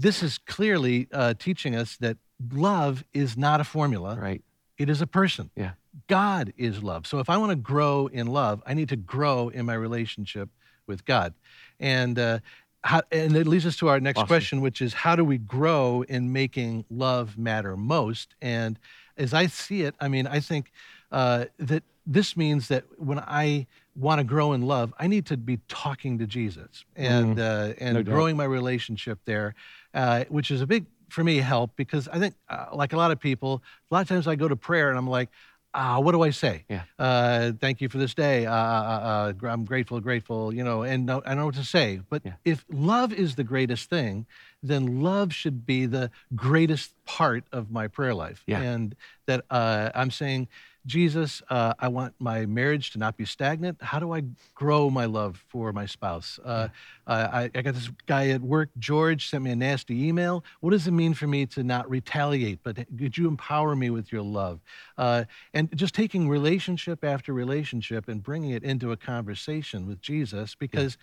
this 0.00 0.22
is 0.22 0.38
clearly 0.38 1.08
uh, 1.12 1.34
teaching 1.34 1.74
us 1.76 1.96
that 1.98 2.16
love 2.52 3.04
is 3.12 3.36
not 3.36 3.60
a 3.60 3.64
formula; 3.64 4.16
Right. 4.20 4.42
it 4.76 4.90
is 4.90 5.00
a 5.00 5.06
person. 5.06 5.50
Yeah. 5.56 5.72
God 6.08 6.52
is 6.56 6.82
love. 6.82 7.06
So 7.06 7.20
if 7.20 7.30
I 7.30 7.36
want 7.36 7.50
to 7.50 7.56
grow 7.56 8.08
in 8.08 8.26
love, 8.26 8.62
I 8.66 8.74
need 8.74 8.88
to 8.88 8.96
grow 8.96 9.48
in 9.48 9.64
my 9.66 9.74
relationship 9.74 10.48
with 10.88 11.04
God. 11.04 11.34
And 11.78 12.18
uh, 12.18 12.40
how, 12.82 13.02
and 13.12 13.36
it 13.36 13.46
leads 13.46 13.64
us 13.64 13.76
to 13.76 13.88
our 13.88 14.00
next 14.00 14.18
Awesome. 14.18 14.26
question, 14.26 14.60
which 14.60 14.82
is 14.82 14.92
how 14.92 15.14
do 15.14 15.24
we 15.24 15.38
grow 15.38 16.02
in 16.08 16.32
making 16.32 16.84
love 16.90 17.38
matter 17.38 17.76
most? 17.76 18.34
And 18.42 18.78
as 19.16 19.32
I 19.32 19.46
see 19.46 19.82
it, 19.82 19.94
I 20.00 20.08
mean, 20.08 20.26
I 20.26 20.40
think 20.40 20.72
uh, 21.12 21.44
that 21.58 21.84
this 22.06 22.36
means 22.36 22.68
that 22.68 22.84
when 22.98 23.20
I 23.20 23.66
want 23.96 24.18
to 24.18 24.24
grow 24.24 24.52
in 24.52 24.62
love, 24.62 24.92
I 24.98 25.06
need 25.06 25.26
to 25.26 25.36
be 25.36 25.58
talking 25.68 26.18
to 26.18 26.26
Jesus 26.26 26.84
and 26.96 27.38
uh, 27.38 27.74
and 27.78 27.94
No 27.94 28.02
growing 28.02 28.36
my 28.36 28.44
relationship 28.44 29.18
there, 29.24 29.54
uh, 29.92 30.24
which 30.28 30.50
is 30.50 30.60
a 30.60 30.66
big 30.66 30.86
for 31.10 31.22
me 31.22 31.36
help 31.36 31.76
because 31.76 32.08
I 32.08 32.18
think 32.18 32.34
uh, 32.48 32.66
like 32.72 32.92
a 32.92 32.96
lot 32.96 33.10
of 33.10 33.20
people, 33.20 33.62
a 33.90 33.94
lot 33.94 34.00
of 34.02 34.08
times 34.08 34.26
I 34.26 34.34
go 34.34 34.48
to 34.48 34.56
prayer 34.56 34.88
and 34.88 34.98
I'm 34.98 35.06
like, 35.06 35.28
ah, 35.74 36.00
what 36.00 36.12
do 36.12 36.22
I 36.22 36.30
say? 36.30 36.64
Yeah. 36.68 36.82
Uh, 36.98 37.52
thank 37.60 37.80
you 37.80 37.88
for 37.88 37.98
this 37.98 38.14
day. 38.14 38.46
Uh, 38.46 38.52
uh, 38.54 39.32
uh, 39.42 39.46
I'm 39.46 39.64
grateful, 39.64 40.00
grateful. 40.00 40.52
You 40.52 40.64
know, 40.64 40.82
and 40.82 41.06
no, 41.06 41.22
I 41.24 41.30
don't 41.30 41.38
know 41.38 41.46
what 41.46 41.54
to 41.56 41.64
say. 41.64 42.00
But 42.08 42.22
Yeah. 42.24 42.32
if 42.44 42.64
love 42.70 43.12
is 43.12 43.34
the 43.36 43.44
greatest 43.44 43.90
thing, 43.90 44.26
then 44.62 45.02
love 45.02 45.32
should 45.32 45.66
be 45.66 45.86
the 45.86 46.10
greatest 46.34 46.94
part 47.04 47.44
of 47.52 47.70
my 47.70 47.86
prayer 47.88 48.14
life. 48.14 48.42
Yeah. 48.46 48.60
And 48.60 48.96
that 49.26 49.44
uh, 49.50 49.90
I'm 49.94 50.10
saying, 50.10 50.48
Jesus, 50.86 51.42
uh, 51.48 51.74
I 51.78 51.88
want 51.88 52.14
my 52.18 52.44
marriage 52.46 52.90
to 52.90 52.98
not 52.98 53.16
be 53.16 53.24
stagnant. 53.24 53.82
How 53.82 53.98
do 53.98 54.12
I 54.12 54.22
grow 54.54 54.90
my 54.90 55.06
love 55.06 55.42
for 55.48 55.72
my 55.72 55.86
spouse? 55.86 56.38
Uh, 56.44 56.68
I, 57.06 57.50
I 57.54 57.62
got 57.62 57.74
this 57.74 57.90
guy 58.06 58.28
at 58.28 58.40
work, 58.40 58.70
George, 58.78 59.28
sent 59.28 59.44
me 59.44 59.50
a 59.50 59.56
nasty 59.56 60.06
email. 60.06 60.44
What 60.60 60.70
does 60.70 60.86
it 60.86 60.92
mean 60.92 61.14
for 61.14 61.26
me 61.26 61.46
to 61.46 61.62
not 61.62 61.88
retaliate? 61.88 62.60
But 62.62 62.76
could 62.98 63.16
you 63.16 63.28
empower 63.28 63.74
me 63.74 63.90
with 63.90 64.12
your 64.12 64.22
love? 64.22 64.60
Uh, 64.98 65.24
and 65.52 65.74
just 65.76 65.94
taking 65.94 66.28
relationship 66.28 67.04
after 67.04 67.32
relationship 67.32 68.08
and 68.08 68.22
bringing 68.22 68.50
it 68.50 68.62
into 68.62 68.92
a 68.92 68.96
conversation 68.96 69.86
with 69.86 70.00
Jesus 70.00 70.54
because 70.54 70.98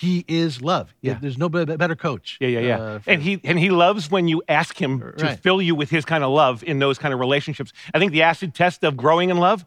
he 0.00 0.24
is 0.26 0.62
love. 0.62 0.94
Yeah. 1.02 1.18
There's 1.20 1.36
no 1.38 1.48
better 1.48 1.94
coach. 1.96 2.38
Yeah, 2.40 2.48
yeah, 2.48 2.60
yeah. 2.60 2.76
uh, 2.78 2.98
for- 3.00 3.10
and 3.10 3.22
he 3.22 3.38
and 3.44 3.58
he 3.58 3.70
loves 3.70 4.10
when 4.10 4.28
you 4.28 4.42
ask 4.48 4.80
him 4.80 5.00
to 5.00 5.24
Right. 5.26 5.38
fill 5.38 5.60
you 5.60 5.74
with 5.74 5.90
his 5.90 6.04
kind 6.04 6.24
of 6.24 6.30
love 6.30 6.64
in 6.64 6.78
those 6.78 6.98
kind 6.98 7.12
of 7.12 7.20
relationships. 7.20 7.72
I 7.92 7.98
think 7.98 8.12
the 8.12 8.22
acid 8.22 8.54
test 8.54 8.82
of 8.82 8.96
growing 8.96 9.28
in 9.30 9.36
love 9.36 9.66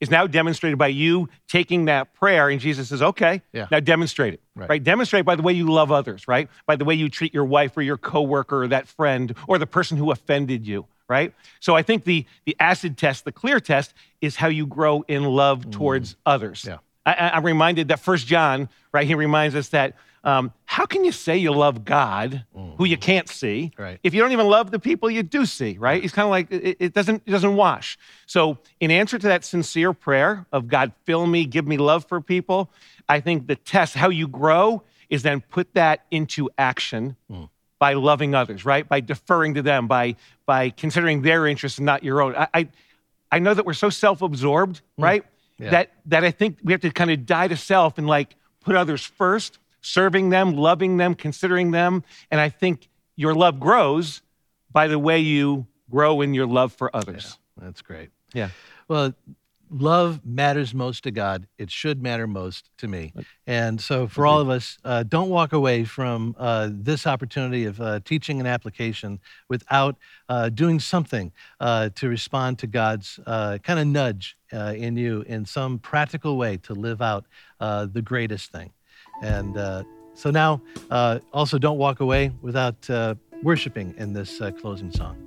is 0.00 0.10
now 0.10 0.26
demonstrated 0.26 0.78
by 0.78 0.88
you 0.88 1.28
taking 1.48 1.84
that 1.86 2.12
prayer 2.14 2.48
and 2.48 2.60
Jesus 2.60 2.88
says, 2.88 3.02
"Okay, 3.02 3.42
Yeah. 3.52 3.66
now 3.70 3.80
demonstrate 3.80 4.34
it." 4.34 4.40
Right. 4.54 4.82
Demonstrate 4.82 5.24
by 5.24 5.34
the 5.36 5.42
way 5.42 5.52
you 5.52 5.70
love 5.70 5.90
others, 5.92 6.26
right? 6.28 6.48
By 6.66 6.76
the 6.76 6.84
way 6.84 6.94
you 6.94 7.08
treat 7.08 7.32
your 7.34 7.44
wife 7.44 7.76
or 7.76 7.82
your 7.82 7.96
coworker 7.96 8.62
or 8.64 8.68
that 8.68 8.86
friend 8.88 9.34
or 9.48 9.58
the 9.58 9.66
person 9.66 9.96
who 9.96 10.10
offended 10.10 10.66
you, 10.66 10.86
right? 11.08 11.32
So 11.60 11.74
I 11.76 11.82
think 11.82 12.04
the 12.04 12.24
the 12.46 12.56
acid 12.60 12.96
test, 12.98 13.24
the 13.24 13.32
clear 13.32 13.58
test 13.60 13.94
is 14.20 14.36
how 14.36 14.48
you 14.48 14.66
grow 14.66 15.02
in 15.08 15.24
love 15.24 15.70
towards 15.70 16.16
others. 16.26 16.62
Mm. 16.62 16.68
Yeah. 16.68 16.76
I, 17.04 17.12
I- 17.12 17.36
I'm 17.36 17.44
reminded 17.44 17.88
that 17.88 18.00
First 18.00 18.26
John, 18.26 18.68
right? 18.92 19.06
He 19.06 19.14
reminds 19.14 19.54
us 19.54 19.68
that 19.68 19.96
um, 20.24 20.52
how 20.66 20.86
can 20.86 21.04
you 21.04 21.10
say 21.10 21.36
you 21.36 21.52
love 21.52 21.84
God, 21.84 22.44
who 22.54 22.84
you 22.84 22.96
mm-hmm. 22.96 23.02
can't 23.02 23.28
see, 23.28 23.72
Right. 23.76 23.98
if 24.04 24.14
you 24.14 24.20
don't 24.22 24.30
even 24.30 24.46
love 24.46 24.70
the 24.70 24.78
people 24.78 25.10
you 25.10 25.24
do 25.24 25.44
see? 25.46 25.78
Right? 25.78 26.00
He's 26.00 26.12
kind 26.12 26.24
of 26.26 26.30
like 26.30 26.50
it, 26.52 26.76
it 26.78 26.94
doesn't 26.94 27.22
it 27.26 27.30
doesn't 27.30 27.56
wash. 27.56 27.98
So, 28.26 28.58
in 28.78 28.90
answer 28.90 29.18
to 29.18 29.26
that 29.28 29.44
sincere 29.44 29.92
prayer 29.92 30.46
of 30.52 30.68
God, 30.68 30.92
fill 31.04 31.26
me, 31.26 31.44
give 31.44 31.66
me 31.66 31.76
love 31.76 32.04
for 32.04 32.20
people, 32.20 32.70
I 33.08 33.20
think 33.20 33.48
the 33.48 33.56
test, 33.56 33.94
how 33.94 34.10
you 34.10 34.28
grow, 34.28 34.84
is 35.10 35.22
then 35.22 35.40
put 35.40 35.74
that 35.74 36.04
into 36.10 36.48
action 36.56 37.16
mm. 37.28 37.48
by 37.80 37.94
loving 37.94 38.34
others, 38.34 38.64
right? 38.64 38.88
By 38.88 39.00
deferring 39.00 39.54
to 39.54 39.62
them, 39.62 39.88
by 39.88 40.14
by 40.46 40.70
considering 40.70 41.22
their 41.22 41.48
interests 41.48 41.78
and 41.78 41.86
not 41.86 42.04
your 42.04 42.22
own. 42.22 42.36
I 42.36 42.48
I, 42.54 42.68
I 43.32 43.38
know 43.40 43.54
that 43.54 43.66
we're 43.66 43.72
so 43.72 43.90
self-absorbed, 43.90 44.76
mm. 44.76 45.02
right? 45.02 45.24
Yeah. 45.58 45.70
That 45.70 45.92
that 46.06 46.24
I 46.24 46.30
think 46.30 46.58
we 46.62 46.72
have 46.72 46.80
to 46.82 46.90
kind 46.90 47.10
of 47.10 47.26
die 47.26 47.48
to 47.48 47.56
self 47.56 47.98
and 47.98 48.06
like 48.06 48.36
put 48.60 48.74
others 48.76 49.04
first, 49.04 49.58
serving 49.80 50.30
them, 50.30 50.56
loving 50.56 50.96
them, 50.96 51.14
considering 51.14 51.70
them. 51.70 52.04
And 52.30 52.40
I 52.40 52.48
think 52.48 52.88
your 53.16 53.34
love 53.34 53.60
grows 53.60 54.22
by 54.70 54.88
the 54.88 54.98
way 54.98 55.18
you 55.18 55.66
grow 55.90 56.20
in 56.20 56.34
your 56.34 56.46
love 56.46 56.72
for 56.72 56.94
others. 56.94 57.38
That's 57.60 57.82
great. 57.82 58.10
Yeah. 58.32 58.48
Well, 58.88 59.14
love 59.72 60.20
matters 60.24 60.74
most 60.74 61.04
to 61.04 61.10
God. 61.10 61.46
It 61.58 61.70
should 61.70 62.02
matter 62.02 62.26
most 62.26 62.70
to 62.78 62.88
me. 62.88 63.12
And 63.46 63.80
so, 63.80 64.06
for 64.06 64.26
all 64.26 64.40
of 64.40 64.48
us, 64.48 64.78
uh, 64.84 65.02
don't 65.02 65.28
walk 65.28 65.52
away 65.52 65.84
from 65.84 66.34
uh, 66.38 66.68
this 66.70 67.06
opportunity 67.06 67.64
of 67.64 67.80
uh, 67.80 68.00
teaching 68.04 68.38
and 68.38 68.48
application 68.48 69.20
without 69.48 69.96
uh, 70.28 70.48
doing 70.48 70.80
something 70.80 71.32
uh, 71.60 71.90
to 71.96 72.08
respond 72.08 72.58
to 72.60 72.66
God's 72.66 73.18
uh, 73.26 73.58
kind 73.62 73.78
of 73.78 73.86
nudge 73.86 74.36
uh, 74.52 74.74
in 74.76 74.96
you 74.96 75.22
in 75.22 75.44
some 75.46 75.78
practical 75.78 76.36
way 76.36 76.56
to 76.58 76.74
live 76.74 77.00
out 77.02 77.26
uh, 77.60 77.86
the 77.86 78.02
greatest 78.02 78.52
thing. 78.52 78.70
And 79.22 79.56
uh, 79.56 79.84
so 80.14 80.30
now, 80.30 80.60
uh, 80.90 81.20
also 81.32 81.58
don't 81.58 81.78
walk 81.78 82.00
away 82.00 82.32
without 82.42 82.88
uh, 82.90 83.14
worshiping 83.42 83.94
in 83.98 84.12
this 84.12 84.40
uh, 84.40 84.50
closing 84.50 84.90
song. 84.92 85.21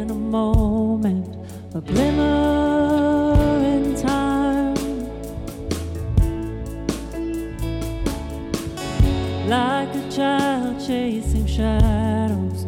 In 0.00 0.10
a 0.10 0.14
moment, 0.14 1.36
a 1.74 1.80
glimmer 1.82 3.34
in 3.62 3.94
time. 3.94 4.74
Like 9.46 9.94
a 9.94 10.10
child 10.10 10.80
chasing 10.86 11.46
shadows, 11.46 12.64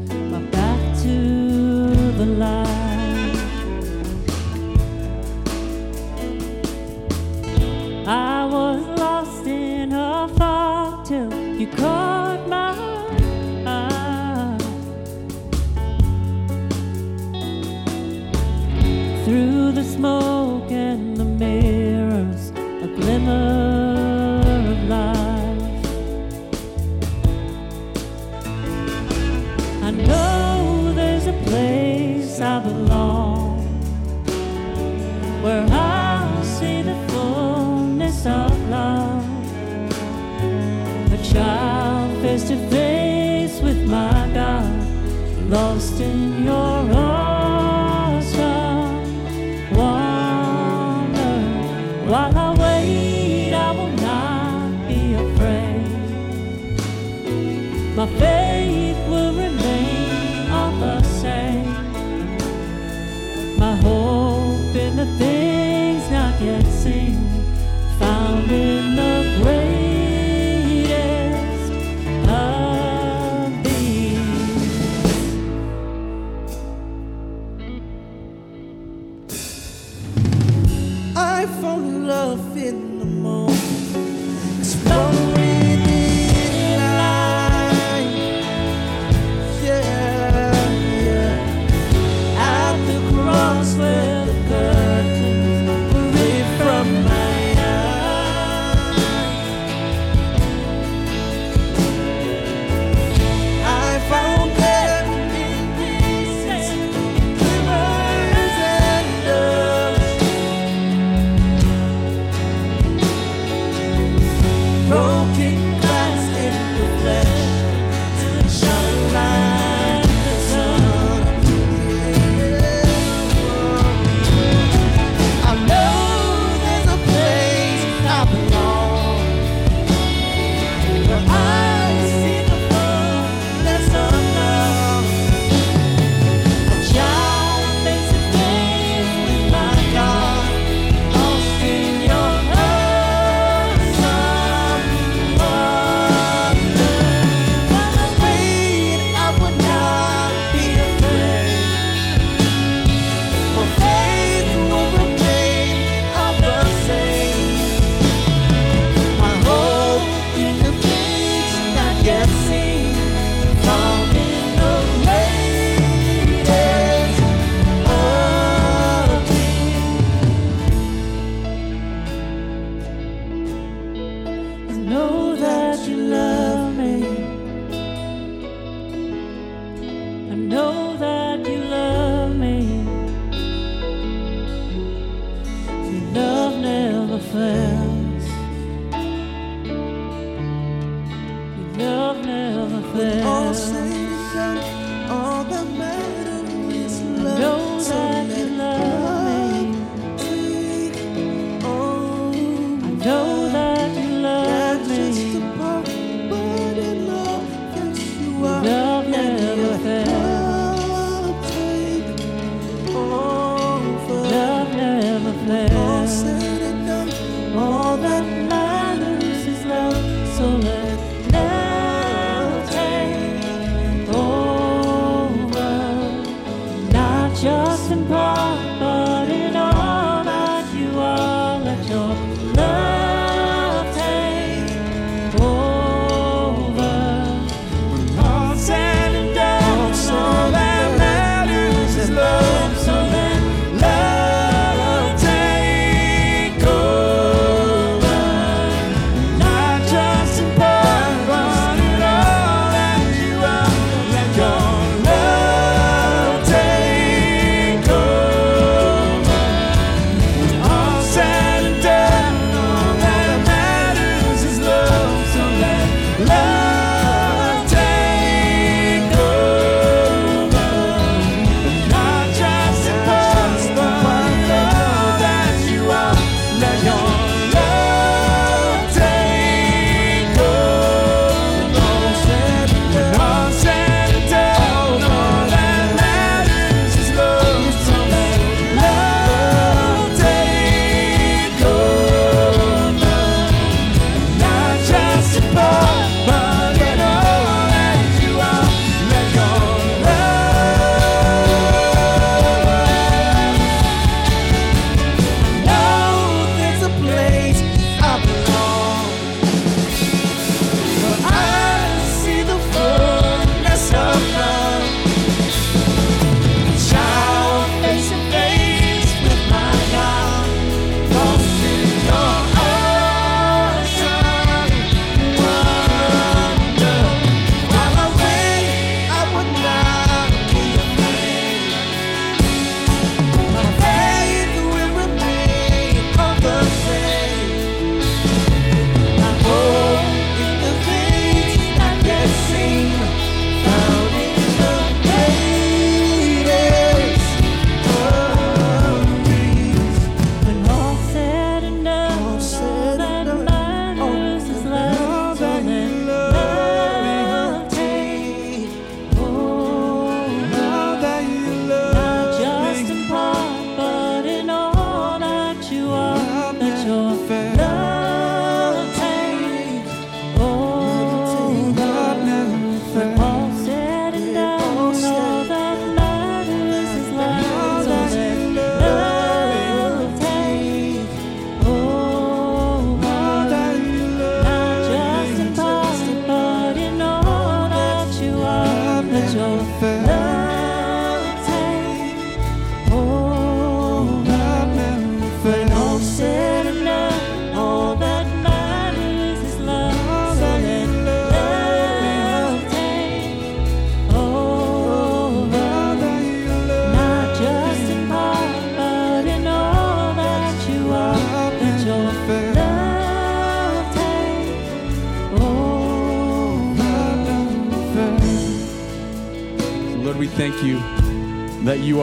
I 180.33 180.35
know 180.35 180.97
that. 180.97 181.12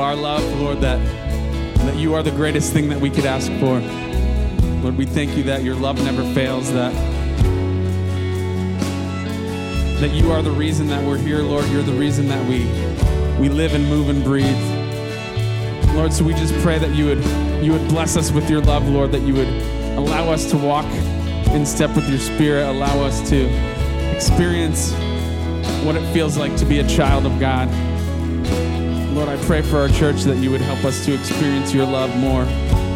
Are 0.10 0.16
love, 0.16 0.60
Lord, 0.60 0.82
that, 0.82 0.98
that 1.86 1.96
you 1.96 2.16
are 2.16 2.24
the 2.24 2.32
greatest 2.32 2.74
thing 2.74 2.90
that 2.90 3.00
we 3.00 3.12
could 3.12 3.28
ask 3.28 3.52
for. 3.60 3.80
Lord, 4.82 4.98
we 4.98 5.06
thank 5.06 5.38
you 5.38 5.44
that 5.44 5.62
your 5.62 5.76
love 5.76 6.04
never 6.04 6.24
fails, 6.34 6.74
that, 6.74 6.92
that 10.02 10.10
you 10.10 10.32
are 10.32 10.42
the 10.42 10.50
reason 10.50 10.88
that 10.88 11.06
we're 11.06 11.20
here, 11.20 11.44
Lord. 11.44 11.64
You're 11.68 11.84
the 11.84 11.94
reason 11.94 12.28
that 12.28 12.44
we, 12.50 12.62
we 13.40 13.50
live 13.50 13.76
and 13.76 13.86
move 13.88 14.10
and 14.10 14.24
breathe. 14.24 14.58
Lord, 15.96 16.12
so 16.12 16.24
we 16.24 16.34
just 16.34 16.56
pray 16.64 16.80
that 16.80 16.96
you 16.96 17.06
would, 17.06 17.24
you 17.64 17.72
would 17.72 17.88
bless 17.88 18.18
us 18.18 18.32
with 18.32 18.50
your 18.50 18.62
love, 18.62 18.90
Lord, 18.90 19.12
that 19.12 19.22
you 19.22 19.36
would 19.36 19.62
allow 19.96 20.32
us 20.32 20.50
to 20.50 20.58
walk 20.58 20.92
in 21.54 21.68
step 21.68 21.96
with 21.96 22.10
your 22.10 22.18
spirit, 22.18 22.68
allow 22.68 23.00
us 23.04 23.30
to 23.30 23.46
experience 24.16 24.92
what 25.86 25.96
it 25.96 26.14
feels 26.14 26.36
like 26.36 26.56
to 26.58 26.66
be 26.66 26.80
a 26.80 26.88
child 26.88 27.28
of 27.28 27.40
God. 27.40 27.70
Lord, 29.20 29.38
I 29.38 29.46
pray 29.46 29.62
for 29.62 29.80
our 29.80 29.90
church 29.90 30.24
that 30.24 30.38
you 30.38 30.50
would 30.50 30.62
help 30.62 30.86
us 30.86 31.04
to 31.04 31.14
experience 31.14 31.74
your 31.74 31.86
love 31.86 32.16
more 32.16 32.44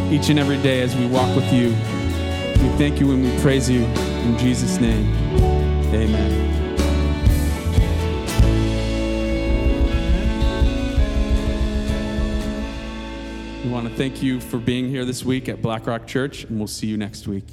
each 0.09 0.29
and 0.29 0.39
every 0.39 0.55
day 0.55 0.79
as 0.79 0.95
we 0.95 1.05
walk 1.05 1.35
with 1.35 1.51
you. 1.51 1.71
We 2.63 2.69
thank 2.77 3.01
you 3.01 3.11
and 3.11 3.25
we 3.25 3.41
praise 3.41 3.69
you. 3.69 3.83
In 3.83 4.37
Jesus' 4.37 4.79
name, 4.79 5.13
amen. 5.93 6.39
We 13.65 13.69
want 13.69 13.89
to 13.89 13.93
thank 13.93 14.23
you 14.23 14.39
for 14.39 14.59
being 14.59 14.87
here 14.87 15.03
this 15.03 15.25
week 15.25 15.49
at 15.49 15.61
Blackrock 15.61 16.07
Church, 16.07 16.45
and 16.45 16.57
we'll 16.57 16.67
see 16.67 16.87
you 16.87 16.95
next 16.95 17.27
week. 17.27 17.43